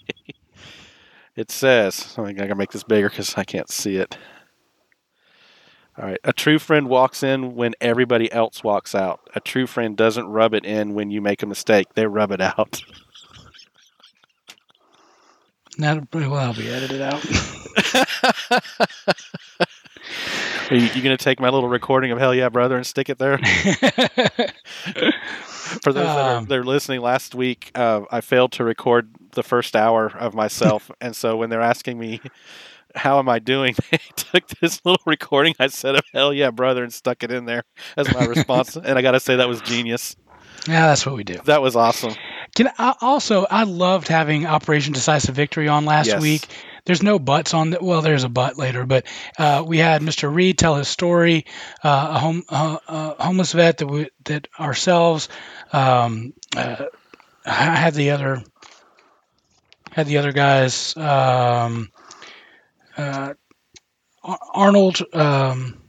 [1.36, 4.18] It says, I think I gotta make this bigger because I can't see it.
[5.98, 6.20] All right.
[6.24, 9.20] A true friend walks in when everybody else walks out.
[9.36, 11.96] A true friend doesn't rub it in when you make a mistake.
[11.96, 12.84] They rub it out.
[15.80, 17.24] That'll pretty well be edited out.
[20.70, 23.10] Are you, you going to take my little recording of Hell Yeah Brother and stick
[23.10, 23.38] it there?
[25.78, 29.44] For those that are Um, they're listening, last week uh, I failed to record the
[29.44, 30.90] first hour of myself.
[31.00, 32.22] and so when they're asking me,
[32.96, 33.76] how am I doing?
[33.92, 37.46] They took this little recording I said of Hell Yeah Brother and stuck it in
[37.46, 37.64] there
[37.96, 38.76] as my response.
[38.84, 40.16] and I got to say, that was genius.
[40.68, 41.36] yeah, that's what we do.
[41.46, 42.14] That was awesome.
[42.56, 46.22] Can I, also, I loved having Operation Decisive Victory on last Yes.
[46.22, 46.48] week.
[46.86, 47.82] There's no buts on that.
[47.84, 49.06] well, there's a but later, but
[49.38, 50.34] uh, we had Mr.
[50.34, 51.46] Reed tell his story,
[51.84, 55.28] uh, a home, uh, uh, homeless vet that we, that ourselves
[55.74, 56.86] um, uh,
[57.46, 58.42] I had the other
[59.92, 61.90] had the other guys um,
[62.98, 63.34] uh,
[64.24, 65.82] Arnold um,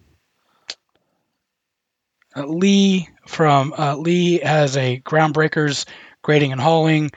[2.36, 5.86] uh, Lee from uh, Lee has a groundbreakers
[6.22, 7.10] grading and hauling.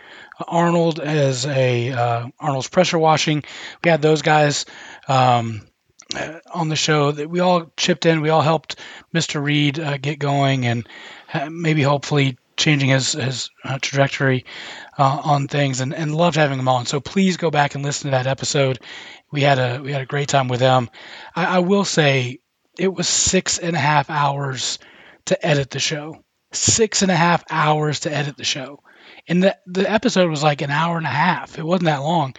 [0.48, 3.44] Arnold as a uh, Arnold's pressure washing.
[3.84, 4.66] We had those guys
[5.08, 5.62] um,
[6.16, 7.12] uh, on the show.
[7.12, 8.22] That we all chipped in.
[8.22, 8.78] We all helped
[9.14, 9.44] Mr.
[9.44, 10.88] Reed uh, get going and
[11.50, 14.46] maybe hopefully changing his his uh, trajectory
[14.98, 15.82] uh, on things.
[15.82, 16.86] And, and loved having him on.
[16.86, 18.80] So please go back and listen to that episode.
[19.32, 20.90] We had a we had a great time with them.
[21.36, 22.40] I, I will say
[22.78, 24.80] it was six and a half hours
[25.26, 26.24] to edit the show.
[26.54, 28.82] Six and a half hours to edit the show
[29.28, 31.58] and the the episode was like an hour and a half.
[31.58, 32.36] It wasn't that long,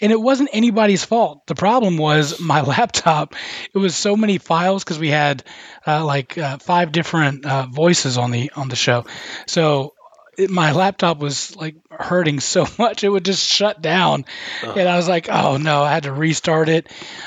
[0.00, 1.46] and it wasn't anybody's fault.
[1.46, 3.34] The problem was my laptop.
[3.74, 5.44] It was so many files because we had
[5.86, 9.04] uh, like uh, five different uh, voices on the on the show,
[9.46, 9.94] so.
[10.38, 14.24] It, my laptop was like hurting so much it would just shut down
[14.62, 16.86] and i was like oh no i had to restart it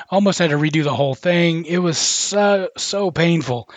[0.09, 3.69] almost had to redo the whole thing it was so so painful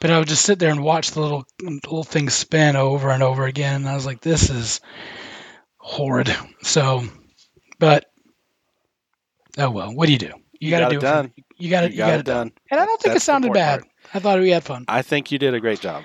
[0.00, 3.22] but I would just sit there and watch the little little thing spin over and
[3.22, 3.76] over again.
[3.82, 4.80] And I was like, this is
[5.76, 6.34] horrid.
[6.62, 7.04] So,
[7.78, 8.06] but
[9.58, 9.94] oh well.
[9.94, 10.32] What do you do?
[10.60, 11.32] You got to it do done.
[11.36, 11.44] It.
[11.56, 12.52] You got to You you got it done.
[12.70, 13.82] And I don't think it That's the sounded bad.
[14.14, 14.84] I thought we had fun.
[14.88, 16.04] I think you did a great job.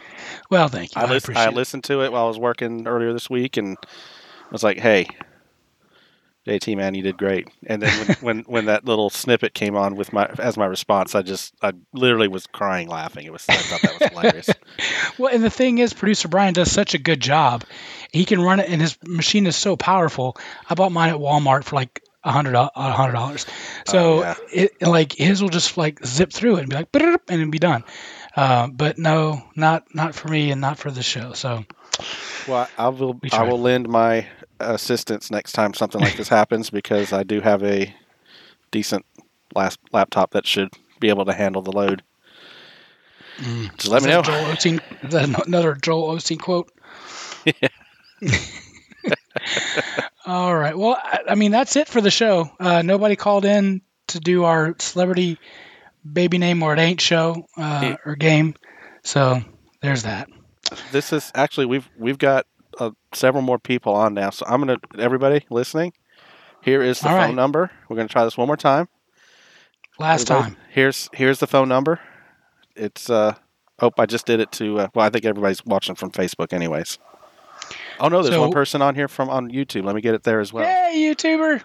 [0.50, 1.02] Well, thank you.
[1.02, 1.54] I, I, lis- I it.
[1.54, 5.08] listened to it while I was working earlier this week, and I was like, "Hey,
[6.48, 9.96] JT man, you did great." And then when, when when that little snippet came on
[9.96, 13.26] with my as my response, I just I literally was crying laughing.
[13.26, 14.50] It was I thought that was hilarious.
[15.20, 17.64] Well, and the thing is, producer Brian does such a good job.
[18.12, 20.36] He can run it, and his machine is so powerful.
[20.68, 23.46] I bought mine at Walmart for like a hundred dollars.
[23.86, 24.36] So Oh, yeah.
[24.52, 27.60] it like his will just like zip through it and be like, and it'd be
[27.60, 27.84] done.
[28.36, 31.34] Uh, but no, not not for me and not for the show.
[31.34, 31.64] So
[32.48, 34.26] Well, I will We I will lend my
[34.72, 37.94] assistance next time something like this happens because I do have a
[38.72, 39.06] decent
[39.56, 42.04] last laptop that should be able to handle the load.
[43.78, 44.22] Just let Is me know.
[44.22, 46.72] Joel Osteen, is that another Joel Osteen quote?
[47.62, 47.68] Yeah.
[50.26, 50.78] All right.
[50.78, 52.50] Well, I, I mean, that's it for the show.
[52.60, 55.38] Uh, nobody called in to do our celebrity
[56.10, 58.56] baby name or it ain't show uh, or game.
[59.04, 59.42] So
[59.82, 60.30] there's that.
[60.94, 62.46] this is actually we've we've got
[62.80, 64.30] uh, several more people on now.
[64.30, 65.94] So I'm gonna everybody listening.
[66.62, 67.36] Here is the All phone right.
[67.36, 67.72] number.
[67.90, 68.88] We're gonna try this one more time.
[70.00, 70.64] Last Everybody, time.
[70.72, 72.00] Here's here's the phone number.
[72.76, 73.36] It's uh.
[73.80, 74.80] Oh, I just did it to.
[74.82, 77.00] Uh, well, I think everybody's watching from Facebook, anyways.
[78.00, 79.84] Oh no, there's So- one person on here from on YouTube.
[79.84, 80.66] Let me get it there as well.
[80.66, 81.62] Hey, YouTuber.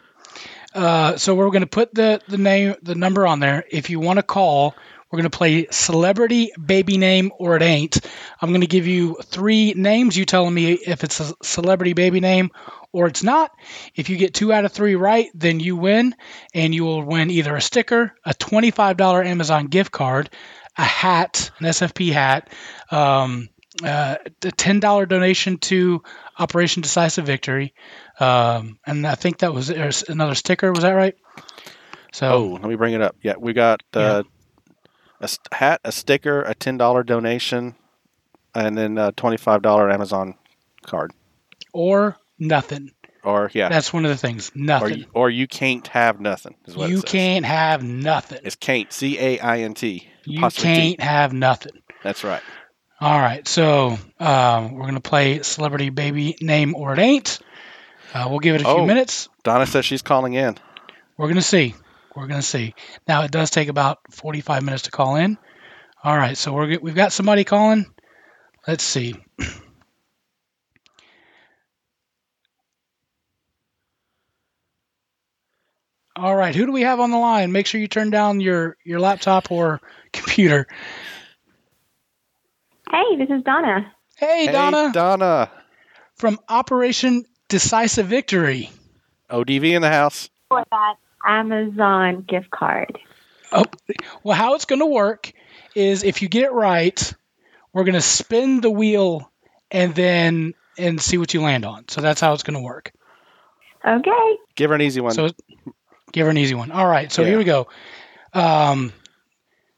[0.74, 3.64] Uh, so we're going to put the, the name, the number on there.
[3.70, 4.74] If you want to call,
[5.10, 7.98] we're going to play celebrity baby name or it ain't.
[8.40, 10.16] I'm going to give you three names.
[10.16, 12.50] You telling me if it's a celebrity baby name
[12.92, 13.50] or it's not.
[13.94, 16.14] If you get two out of three right, then you win,
[16.54, 20.30] and you will win either a sticker, a $25 Amazon gift card,
[20.76, 22.52] a hat, an SFP hat,
[22.90, 23.48] um,
[23.82, 26.02] uh, a ten dollar donation to
[26.38, 27.74] Operation Decisive Victory,
[28.18, 29.70] um, and I think that was
[30.08, 30.72] another sticker.
[30.72, 31.14] Was that right?
[32.12, 33.16] So Oh, let me bring it up.
[33.22, 34.22] Yeah, we got uh,
[35.20, 37.74] a hat, a sticker, a ten dollar donation,
[38.54, 40.34] and then a twenty five dollar Amazon
[40.84, 41.12] card.
[41.72, 42.92] or nothing.
[43.24, 44.50] Or yeah, That's one of the things.
[44.50, 44.98] or Nothing.
[45.00, 46.54] you, or you can't have nothing.
[46.66, 48.38] Is what you can't have nothing.
[48.44, 48.90] It's can't.
[48.92, 50.08] C A I N T.
[50.24, 51.82] You can't have nothing.
[52.02, 52.42] That's right.
[53.00, 57.38] All right, so um, we're gonna play celebrity baby name or it ain't.
[58.14, 58.86] Uh, we'll give it a few Oh.
[58.86, 59.28] minutes.
[59.42, 60.56] Donna says she's calling in.
[61.16, 61.74] We're gonna see.
[62.18, 62.74] We're gonna see.
[63.06, 65.38] Now it does take about 45 minutes to call in.
[66.02, 67.86] All right, so we're we've got somebody calling.
[68.66, 69.14] Let's see.
[76.16, 77.52] All right, who do we have on the line?
[77.52, 79.80] Make sure you turn down your your laptop or
[80.12, 80.66] computer.
[82.90, 83.92] Hey, this is Donna.
[84.16, 85.52] Hey, Donna Donna.
[86.16, 88.72] from Operation Decisive Victory.
[89.30, 90.28] ODV in the house.
[90.48, 92.98] For that Amazon gift card.
[93.52, 93.64] Oh,
[94.22, 95.32] well, how it's going to work
[95.74, 97.14] is if you get it right,
[97.72, 99.30] we're going to spin the wheel
[99.70, 101.88] and then and see what you land on.
[101.88, 102.92] So that's how it's going to work.
[103.86, 104.36] Okay.
[104.54, 105.12] Give her an easy one.
[105.12, 105.30] So
[106.12, 106.70] give her an easy one.
[106.70, 107.10] All right.
[107.10, 107.28] So Yeah.
[107.28, 107.68] here we go.
[108.32, 108.92] Um,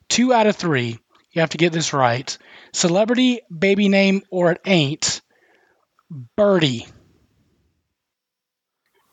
[0.09, 0.99] two out of three.
[1.32, 2.36] You have to get this right.
[2.72, 5.20] Celebrity, baby name, or it ain't.
[6.36, 6.86] Birdie.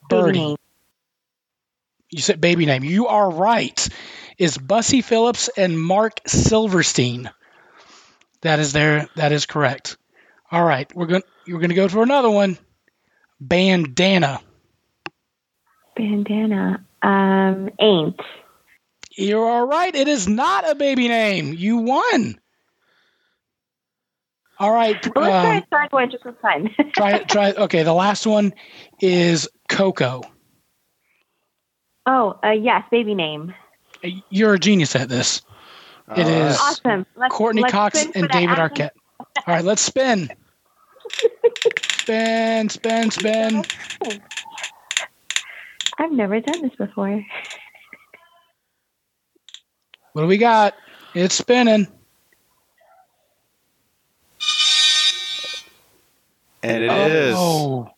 [0.09, 0.55] Baby Birdie.
[2.09, 2.83] You said baby name.
[2.83, 3.87] You are right.
[4.37, 7.29] Is Busy Philipps and Marc Silverstein.
[8.41, 9.07] That is there.
[9.15, 9.97] That is correct.
[10.51, 11.23] All right, we're going.
[11.45, 12.57] You're going to go for another one.
[13.39, 14.39] Bandana.
[15.95, 16.85] Bandana.
[17.01, 18.19] Um, ain't.
[19.17, 19.93] You are right.
[19.93, 21.53] It is not a baby name.
[21.53, 22.39] You won.
[24.59, 24.95] All right.
[25.03, 26.69] Let's try Um, a third one just for fun.
[26.95, 27.51] try try.
[27.53, 28.53] Okay, the last one
[28.99, 30.21] is Coco.
[32.07, 33.53] Oh, uh, yes, baby name.
[34.29, 35.41] You're a genius at this.
[36.15, 36.57] It All is- right.
[36.61, 37.05] Awesome.
[37.15, 38.91] Let's, Courtney let's Cox spin and David Arquette.
[39.19, 40.29] All right, let's spin.
[41.99, 43.63] Spin, spin, spin.
[45.99, 47.23] I've never done this before.
[50.13, 50.73] What do we got?
[51.13, 51.87] It's spinning.
[56.63, 57.89] And it is Oh,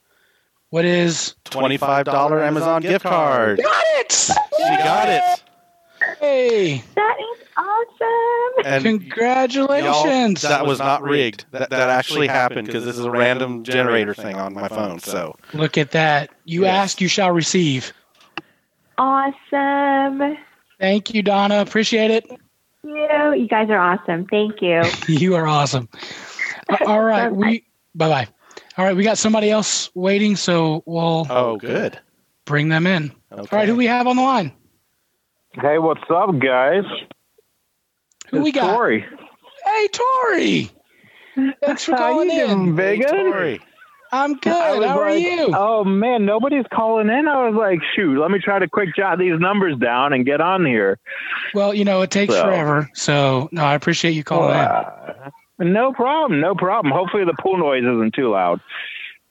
[0.70, 1.36] what is?
[1.46, 3.62] twenty-five dollar Amazon gift card.
[3.62, 4.12] Got it!
[4.12, 4.34] She
[4.78, 5.24] got it.
[6.20, 8.66] Hey, That is awesome.
[8.66, 10.44] And congratulations!
[10.44, 11.46] y'all, that was not rigged.
[11.52, 15.00] That, that actually happened because this is a random generator thing on my phone.
[15.00, 16.30] So Look at that.
[16.46, 16.76] You Yes.
[16.76, 17.94] ask, you shall receive.
[18.98, 20.38] Awesome.
[20.80, 21.62] Thank you, Donna.
[21.62, 22.26] Appreciate it.
[22.84, 24.26] You, you guys are awesome.
[24.28, 24.82] Thank you.
[25.08, 25.90] You are awesome.
[26.70, 27.64] A- All right, we
[27.96, 28.28] bye bye.
[28.80, 32.00] All right, we got somebody else waiting, so we'll oh, good.
[32.46, 33.12] bring them in.
[33.30, 33.42] Okay.
[33.42, 34.54] All right, who we have on the line?
[35.52, 36.86] Hey, what's up, guys?
[38.30, 38.74] Who It's we got?
[38.74, 39.06] Tori.
[39.66, 40.72] Hey, Tori.
[41.62, 42.76] Thanks for calling How calling you in.
[42.76, 43.08] doing, Hey, Big?
[43.10, 43.60] Tori.
[44.14, 44.54] I'm good.
[44.54, 45.54] How are like, you?
[45.54, 47.28] Oh man, nobody's calling in.
[47.28, 50.40] I was like, shoot, let me try to quick jot these numbers down and get
[50.40, 51.00] on here.
[51.54, 52.90] Well, you know, it takes So- forever.
[52.94, 54.66] So, no, I appreciate you calling in.
[54.66, 56.94] Uh, no problem, no problem.
[56.94, 58.60] Hopefully the pool noise isn't too loud.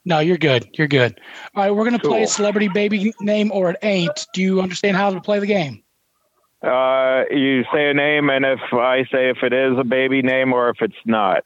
[0.04, 0.68] No, you're good.
[0.78, 1.20] You're good.
[1.54, 2.26] All right, we're going to play Cool.
[2.28, 4.26] celebrity baby name or it ain't.
[4.32, 5.82] Do you understand how to play the game?
[6.62, 10.52] Uh, you say a name, and if I say if it is a baby name
[10.52, 11.44] or if it's not,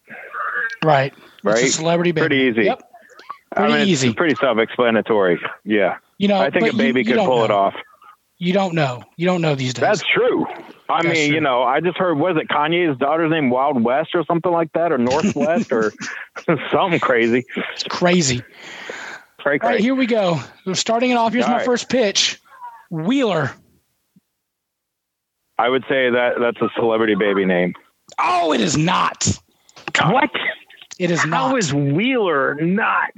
[0.85, 1.13] Right.
[1.15, 1.71] It's a Right.
[1.71, 2.27] celebrity baby.
[2.29, 2.65] Pretty easy.
[2.65, 2.83] Yep.
[3.55, 4.09] I Pretty mean, easy.
[4.09, 5.39] it's pretty self-explanatory.
[5.65, 7.75] Yeah, You know, I think a baby you could don't pull it off.
[8.39, 9.03] You don't know.
[9.17, 9.81] You don't know these days.
[9.83, 10.47] That's true.
[10.93, 14.25] I mean, you know, I just heard was it Kanye's daughter's name Wild West or
[14.25, 15.93] something like that, or Northwest or
[16.71, 17.45] something crazy.
[17.73, 18.43] It's crazy.
[19.39, 20.39] Cray All right, here we go.
[20.65, 21.33] We're starting it off.
[21.33, 21.67] Here's All my right.
[21.67, 22.41] first pitch.
[22.91, 23.51] Wheeler.
[25.59, 27.75] I would say that that's a celebrity baby name.
[28.19, 29.27] Oh, it is not.
[30.01, 30.31] What?
[30.99, 31.51] It is not.
[31.51, 33.11] How is Wheeler not?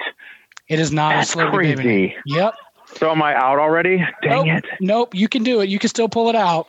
[0.68, 2.08] it is not That's a celebrity baby name.
[2.10, 2.22] crazy.
[2.26, 2.54] Yep.
[2.96, 3.98] So am I out already?
[4.22, 4.46] Dang nope.
[4.46, 4.64] it.
[4.80, 5.14] Nope.
[5.14, 5.68] You can do it.
[5.68, 6.68] You can still pull it out.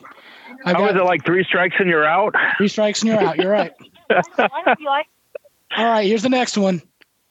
[0.65, 2.33] I How is got it like three strikes and you're out?
[2.57, 3.37] three strikes and you're out.
[3.37, 3.71] You're right.
[4.39, 6.07] All right.
[6.07, 6.81] Here's the next one.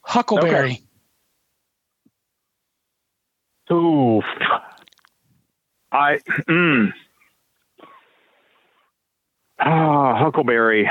[0.02, 0.82] Huckleberry.
[3.72, 4.24] Oof.
[5.90, 6.18] I
[6.48, 6.92] mm.
[9.58, 10.88] Ah, Huckleberry.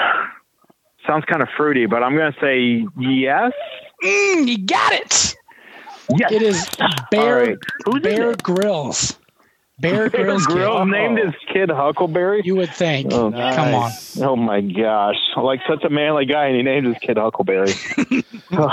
[1.08, 3.52] Sounds kind of fruity, but I'm gonna say yes.
[4.04, 5.36] Mm, you got it.
[6.18, 6.32] Yes.
[6.32, 6.68] It is
[7.12, 7.58] Bear right.
[7.86, 8.44] Who's in Bear it?
[9.80, 11.26] Bear Grylls named oh.
[11.26, 12.42] his kid Huckleberry.
[12.44, 13.12] You would think.
[13.12, 13.92] Oh, Come on.
[14.20, 15.16] Oh my gosh!
[15.36, 17.74] Like such a manly guy, and he named his kid Huckleberry.
[18.52, 18.70] Oh,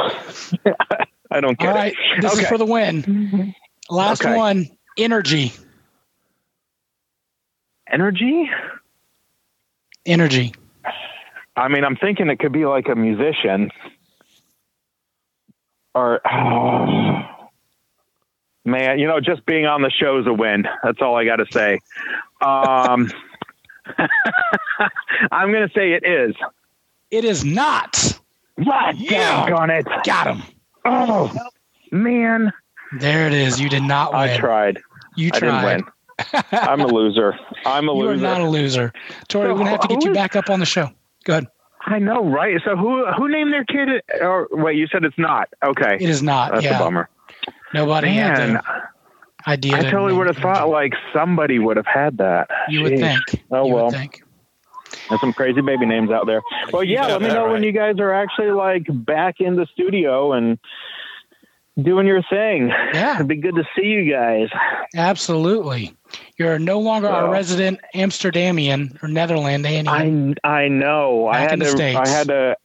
[1.31, 1.73] I don't care.
[1.73, 2.23] get right, it.
[2.23, 3.55] this is for the win.
[3.89, 4.37] Last Okay.
[4.37, 4.67] one,
[4.99, 5.53] energy.
[7.91, 8.51] Energy.
[10.07, 10.55] Energy.
[11.57, 13.71] I mean, I'm thinking it could be like a musician,
[15.95, 17.40] or oh.
[18.65, 20.67] Man, you know, just being on the show is a win.
[20.83, 21.81] That's all I got to say.
[22.41, 23.11] Um,
[25.33, 26.35] I'm going to say it is.
[27.11, 28.19] It is not.
[28.57, 28.97] What?
[28.97, 29.53] Yeah.
[29.55, 29.87] on it.
[30.05, 30.43] Got him.
[30.85, 31.33] Oh
[31.91, 32.53] man,
[32.99, 33.61] There it is.
[33.61, 34.21] You did not win.
[34.21, 34.81] I tried.
[35.17, 35.83] You tried.
[36.53, 37.39] I'm a loser.
[37.67, 38.15] I'm a loser.
[38.19, 38.93] you are not a loser.
[39.29, 40.89] Tori, So we're gonna have to get you back up on the show.
[41.25, 41.47] Go ahead.
[41.87, 42.61] I know, right?
[42.65, 43.89] So who who named their kid?
[44.21, 45.49] Or wait, you said it's not.
[45.65, 46.53] Okay, It is not.
[46.53, 46.77] that's yeah.
[46.77, 47.09] a bummer.
[47.75, 49.77] Nobody Man, had the idea.
[49.77, 50.71] I totally would have thought energy.
[50.73, 52.49] like somebody would have had that.
[52.69, 53.21] You would think.
[53.51, 53.85] Oh, you well.
[53.87, 54.23] would think.
[55.09, 56.41] There's some crazy baby names out there.
[56.73, 59.55] Well, yeah, Yeah, let me that know when you guys are actually like back in
[59.57, 60.59] the studio and
[61.81, 62.69] doing your thing.
[62.93, 64.49] Yeah, It'd be good to see you guys.
[64.97, 65.95] absolutely.
[66.37, 67.33] You're no longer our Well.
[67.33, 69.87] resident Amsterdamian or Netherlandian.
[69.87, 71.29] I I know.
[71.29, 71.71] I had in the to.
[71.71, 71.99] States.
[71.99, 72.57] I had to.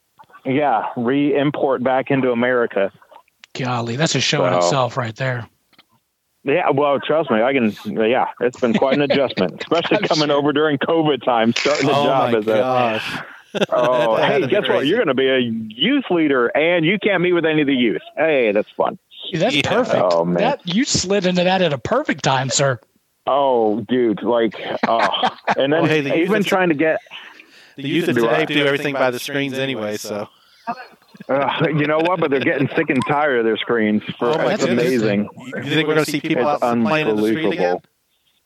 [0.46, 2.92] Yeah, re-import back into America.
[3.58, 5.48] Golly, that's a show in itself right there.
[6.44, 7.76] Yeah, well, trust me, I can.
[7.86, 10.38] Yeah, it's been quite an adjustment, especially coming sure.
[10.38, 12.52] over during COVID time, starting the Oh job my as a.
[12.54, 13.20] gosh.
[13.70, 14.86] Oh, That hey, had to be guess what?
[14.86, 17.74] You're going to be a youth leader, and you can't meet with any of the
[17.74, 18.02] youth.
[18.18, 19.00] Hey, that's fun.
[19.32, 19.62] Dude, that's Yeah.
[19.74, 20.04] perfect.
[20.12, 20.36] Oh, man.
[20.44, 22.82] That you slid into that at a perfect time, sir.
[23.26, 24.56] Oh, dude, like,
[24.90, 25.08] oh,
[25.58, 27.00] and then Oh, hey, the even trying to get.
[27.78, 28.46] The youth of Do today I?
[28.46, 30.28] do everything by the screens anyway, so.
[31.30, 32.20] Uh, you know what?
[32.20, 34.04] But they're getting sick and tired of their screens.
[34.20, 34.86] For, Oh my it's goodness.
[34.88, 35.30] amazing.
[35.36, 37.78] You you think we're going to see people It's out playing in the street again?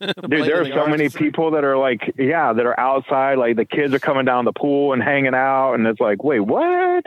[0.00, 3.36] Dude, there are so many people that are like, yeah, that are outside.
[3.36, 6.40] Like the kids are coming down the pool and hanging out, and it's like, wait,
[6.40, 7.04] what?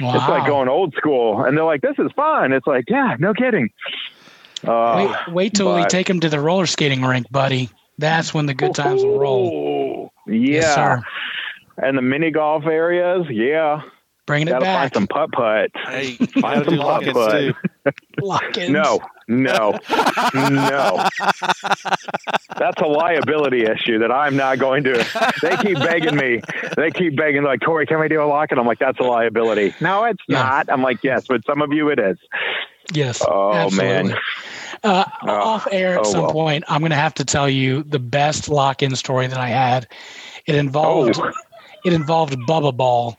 [0.00, 0.14] Wow.
[0.14, 2.52] It's like going old school, and they're like, this is fun.
[2.52, 3.70] It's like, yeah, no kidding.
[4.66, 7.70] Uh, Wait, wait till we take them to the roller skating rink, buddy.
[7.98, 10.12] That's when the good times will roll.
[10.26, 11.02] Yeah, Yes, sir.
[11.78, 13.80] and the mini golf areas, yeah.
[14.30, 14.78] Bringing it Gotta back.
[14.80, 15.70] find some putt putt.
[15.74, 17.54] Hey, find gotta do some lock-ins
[17.84, 17.94] putt.
[18.22, 18.70] Lock-ins.
[18.70, 19.78] No, no,
[20.34, 21.08] no.
[22.58, 24.92] That's a liability issue that I'm not going to.
[25.42, 26.42] They keep begging me.
[26.76, 28.50] They keep begging, like, Corey, can we do a lock?
[28.50, 29.74] And I'm like, that's a liability.
[29.80, 30.42] No, it's Yeah.
[30.42, 30.70] not.
[30.70, 32.18] I'm like, yes, but some of you it is.
[32.92, 33.22] Yes.
[33.26, 34.10] Oh, absolutely.
[34.12, 34.18] man.
[34.82, 36.32] Uh, Oh, off air at oh, some well.
[36.32, 39.86] point, I'm going to have to tell you the best lock-in story that I had.
[40.46, 41.32] It involved Oh.
[41.84, 43.16] it involved Bubba Ball,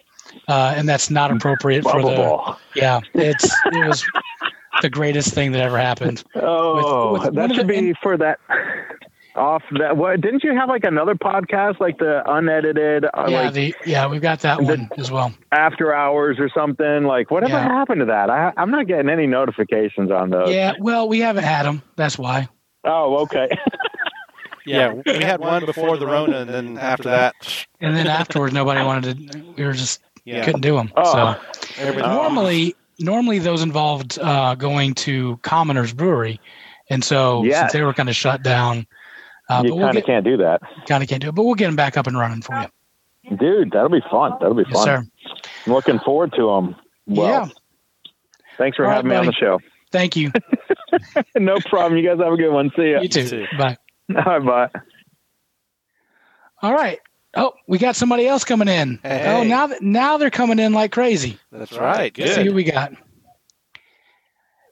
[0.47, 2.15] uh, and that's not appropriate for the.
[2.15, 2.59] ball.
[2.75, 4.05] Yeah, it's it was
[4.81, 6.23] the greatest thing that ever happened.
[6.35, 8.39] Oh, with one that of should the- be for that.
[9.33, 13.53] Off that, what didn't you have like another podcast, like the unedited, uh, yeah, like
[13.53, 15.33] the yeah we've got that one as well.
[15.53, 17.05] after hours or something?
[17.05, 17.63] Like, whatever Yeah.
[17.69, 18.29] happened to that?
[18.29, 20.49] I, I'm not getting any notifications on those.
[20.53, 21.81] Yeah, well we haven't had them.
[21.95, 22.49] That's why.
[22.83, 23.47] Oh, okay.
[24.65, 27.33] Yeah, we had one before the Rona, and then after that,
[27.79, 29.41] And then afterwards, nobody wanted to.
[29.57, 30.91] We were just yeah, couldn't do them.
[30.95, 31.13] Oh.
[31.13, 31.41] So.
[31.81, 32.03] everybody.
[32.13, 32.21] Oh.
[32.21, 36.39] normally normally those involved uh, going to Commoners Brewery,
[36.89, 37.59] and so Yes.
[37.59, 38.85] since they were kind of shut down,
[39.49, 41.35] uh, you but we'll kind of can't do that, kind of can't do it.
[41.35, 42.67] But we'll get them back up and running for
[43.29, 43.71] you, dude.
[43.71, 44.33] That'll be fun.
[44.39, 44.85] That'll be yes, fun.
[44.85, 45.05] sir.
[45.65, 46.75] I'm looking forward to them.
[47.07, 47.47] Well, yeah,
[48.57, 49.59] thanks for All right, having me on the show.
[49.91, 50.31] thank you.
[51.35, 51.97] no problem.
[51.97, 52.71] You guys have a good one.
[52.75, 53.01] See ya.
[53.01, 53.27] You too.
[53.27, 53.45] too.
[53.57, 53.77] Bye.
[54.09, 54.69] Bye bye.
[56.61, 56.99] All right.
[57.35, 58.99] Oh, we got somebody else coming in.
[59.03, 59.35] Oh, hey.
[59.35, 61.37] Oh, now that now they're coming in like crazy.
[61.51, 62.15] That's right.
[62.17, 62.93] Let's see who we got.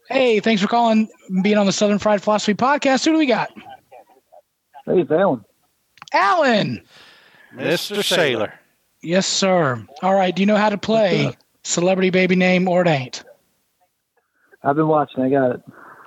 [0.09, 1.07] Hey, thanks for calling,
[1.43, 3.05] being on the Southern Fried Philosophy podcast.
[3.05, 3.51] Who do we got?
[4.85, 5.45] Hey, it's Alan.
[6.13, 6.81] Alan.
[7.53, 8.03] Mr.
[8.03, 8.53] Sailor.
[9.01, 9.85] Yes, sir.
[10.01, 10.35] All right.
[10.35, 11.31] Do you know how to play
[11.63, 13.23] celebrity baby name or it ain't?
[14.63, 15.23] I've been watching.
[15.23, 15.61] I got it.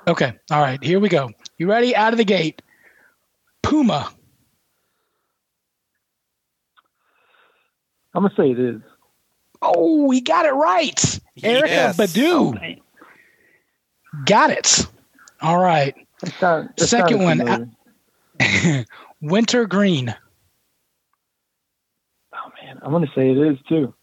[0.08, 0.32] Okay.
[0.50, 0.82] All right.
[0.82, 1.30] Here we go.
[1.56, 1.94] You ready?
[1.96, 2.60] Out of the gate.
[3.62, 4.12] Puma.
[8.14, 8.80] I'm gonna say it is.
[9.62, 10.96] Oh, he got it right.
[11.38, 11.96] Erykah Yes.
[11.96, 12.80] Badu.
[14.26, 14.86] Got it.
[15.40, 15.94] All right.
[16.22, 18.84] It sound- it Second one, familiar.
[19.22, 20.14] Winter Green.
[22.34, 23.94] Oh man, I'm gonna say it is too.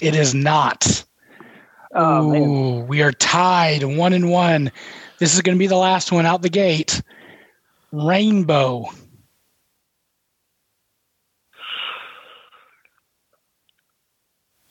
[0.00, 1.04] It is not.
[1.94, 4.72] Oh man, Ooh, we are tied one and one.
[5.18, 7.02] This is going to be the last one out the gate.
[7.92, 8.86] Rainbow.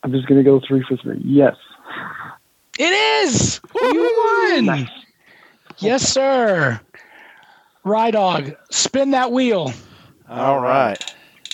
[0.04, 1.22] I'm just gonna go three for three.
[1.24, 1.56] Yes.
[2.80, 2.91] It
[3.24, 3.62] is.
[3.76, 4.89] You won.
[5.78, 6.80] Yes, sir.
[7.86, 9.74] Rydog, spin that wheel.
[10.30, 10.97] All right.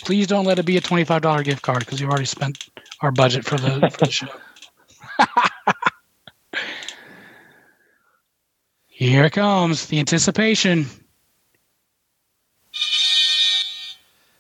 [0.04, 2.70] Please don't let it be a twenty-five dollar gift card because you've already spent
[3.02, 4.28] our budget for the for the show.
[8.88, 10.86] Here it comes, the anticipation.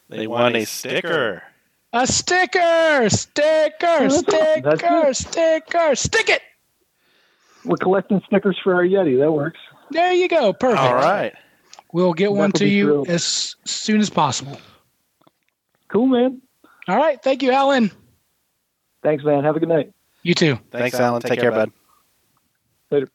[0.09, 0.71] They won a sticker.
[0.71, 1.43] A sticker, sticker,
[1.99, 6.41] that's sticker, sticker, sticker, sticker, stick it.
[7.65, 9.17] We're collecting stickers for our Yeti.
[9.19, 9.59] That works.
[9.89, 10.79] There you go, perfect.
[10.81, 11.33] All right.
[11.93, 13.09] We'll get one That to would be you thrilled.
[13.09, 14.59] as soon as possible.
[15.87, 16.41] Cool, man.
[16.87, 17.91] All right, thank you, Alan.
[19.01, 19.43] Thanks, man.
[19.43, 19.91] Have a good night.
[20.21, 20.59] You too.
[20.71, 21.21] Thanks, Alan.
[21.21, 21.71] Take, care, bud.
[22.91, 23.09] Later.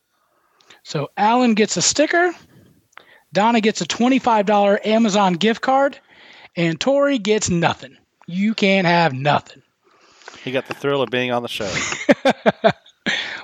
[0.83, 2.33] So Alan gets a sticker,
[3.33, 5.99] Donna gets a $25 Amazon gift card,
[6.57, 7.97] and Tori gets nothing.
[8.27, 9.63] You can't have nothing.
[10.43, 11.73] He got the thrill of being on the show.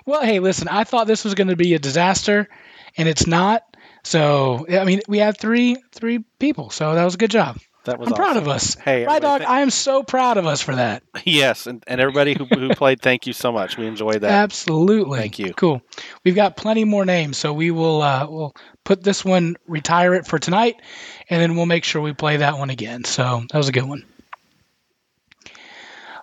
[0.09, 2.49] Well, hey, listen, I thought this was going to be a disaster,
[2.97, 3.63] and it's not.
[4.05, 7.59] So, I mean, we had three three people, so that was a good job.
[7.85, 8.75] That was I'm proud of us.
[8.75, 11.03] Hey, Rydog, I am so proud of us for that.
[11.27, 13.77] yes, and, and everybody who, who played, thank you so much.
[13.77, 14.31] We enjoyed that.
[14.31, 15.19] Absolutely.
[15.19, 15.53] Thank you.
[15.53, 15.83] Cool.
[16.25, 18.55] We've got plenty more names, so we will uh, we'll
[18.85, 20.77] put this one, retire it for tonight,
[21.29, 23.05] and then we'll make sure we play that one again.
[23.05, 24.07] So that was a good one.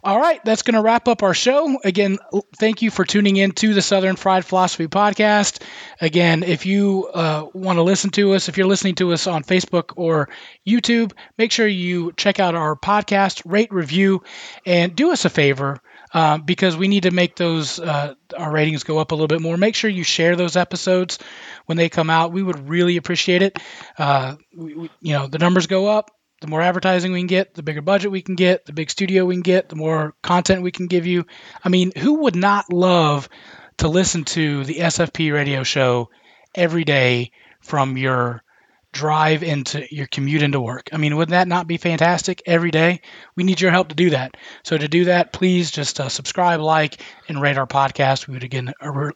[0.05, 1.79] All right, that's going to wrap up our show.
[1.83, 2.19] Again,
[2.57, 5.63] thank you for tuning in to the Southern Fried Philosophy Podcast.
[5.99, 9.43] Again, if you uh, want to listen to us, if you're listening to us on
[9.43, 10.29] Facebook or
[10.67, 14.21] YouTube, make sure you check out our podcast, rate, review,
[14.63, 15.79] and do us a favor
[16.13, 19.41] uh, because we need to make those uh, our ratings go up a little bit
[19.41, 19.57] more.
[19.57, 21.17] Make sure you share those episodes
[21.65, 22.31] when they come out.
[22.31, 23.57] We would really appreciate it.
[23.97, 26.11] Uh, we, we- you know, the numbers go up.
[26.45, 29.25] The more advertising we can get, the bigger budget we can get, the big studio
[29.25, 31.25] we can get, the more content we can give you.
[31.63, 33.29] I mean, who would not love
[33.77, 36.11] to listen to the SFP radio show
[36.53, 37.31] every day
[37.61, 38.43] from your
[38.91, 40.89] drive into your commute into work?
[40.93, 43.01] I mean, would that not be fantastic every day?
[43.35, 44.37] We need your help to do that.
[44.61, 48.27] So to do that, please just uh, subscribe, like, and rate our podcast.
[48.27, 48.71] We would again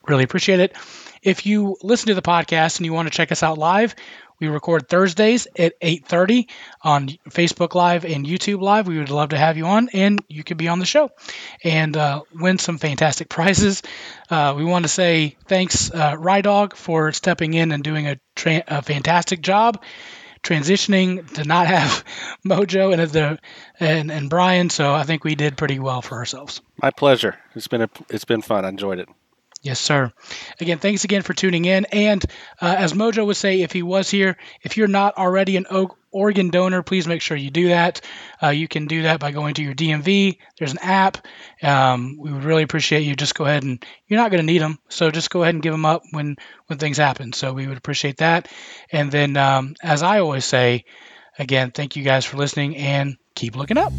[0.08, 0.76] really appreciate it.
[1.22, 3.94] If you listen to the podcast and you want to check us out live,
[4.40, 6.50] we record Thursdays at 8:30
[6.82, 8.88] on Facebook Live and YouTube Live.
[8.88, 11.10] We would love to have you on, and you could be on the show
[11.64, 13.82] and uh, win some fantastic prizes.
[14.30, 18.64] Uh, we want to say thanks, uh, Rydog, for stepping in and doing a, tra-
[18.68, 19.82] a fantastic job
[20.42, 22.04] transitioning to not have
[22.46, 23.40] Mojo and the
[23.80, 24.70] and and Brian.
[24.70, 26.62] So I think we did pretty well for ourselves.
[26.82, 27.38] My pleasure.
[27.56, 28.66] It's been a, it's been fun.
[28.66, 29.10] I enjoyed it.
[29.62, 30.14] Yes, sir.
[30.62, 31.86] Again, thanks again for tuning in.
[31.86, 32.24] And
[32.62, 35.98] uh, as Mojo would say, if he was here, if you're not already an o-
[36.12, 38.00] organ donor, please make sure you do that.
[38.42, 40.38] Uh, you can do that by going to your DMV.
[40.58, 41.18] There's an app.
[41.62, 43.18] Um, we would really appreciate you.
[43.18, 45.64] Just go ahead and you're not going to need them, so just go ahead and
[45.64, 46.38] give them up when
[46.68, 47.34] when things happen.
[47.34, 48.48] So we would appreciate that.
[48.94, 50.86] And then, um, as I always say,
[51.38, 53.92] again, thank you guys for listening and keep looking up.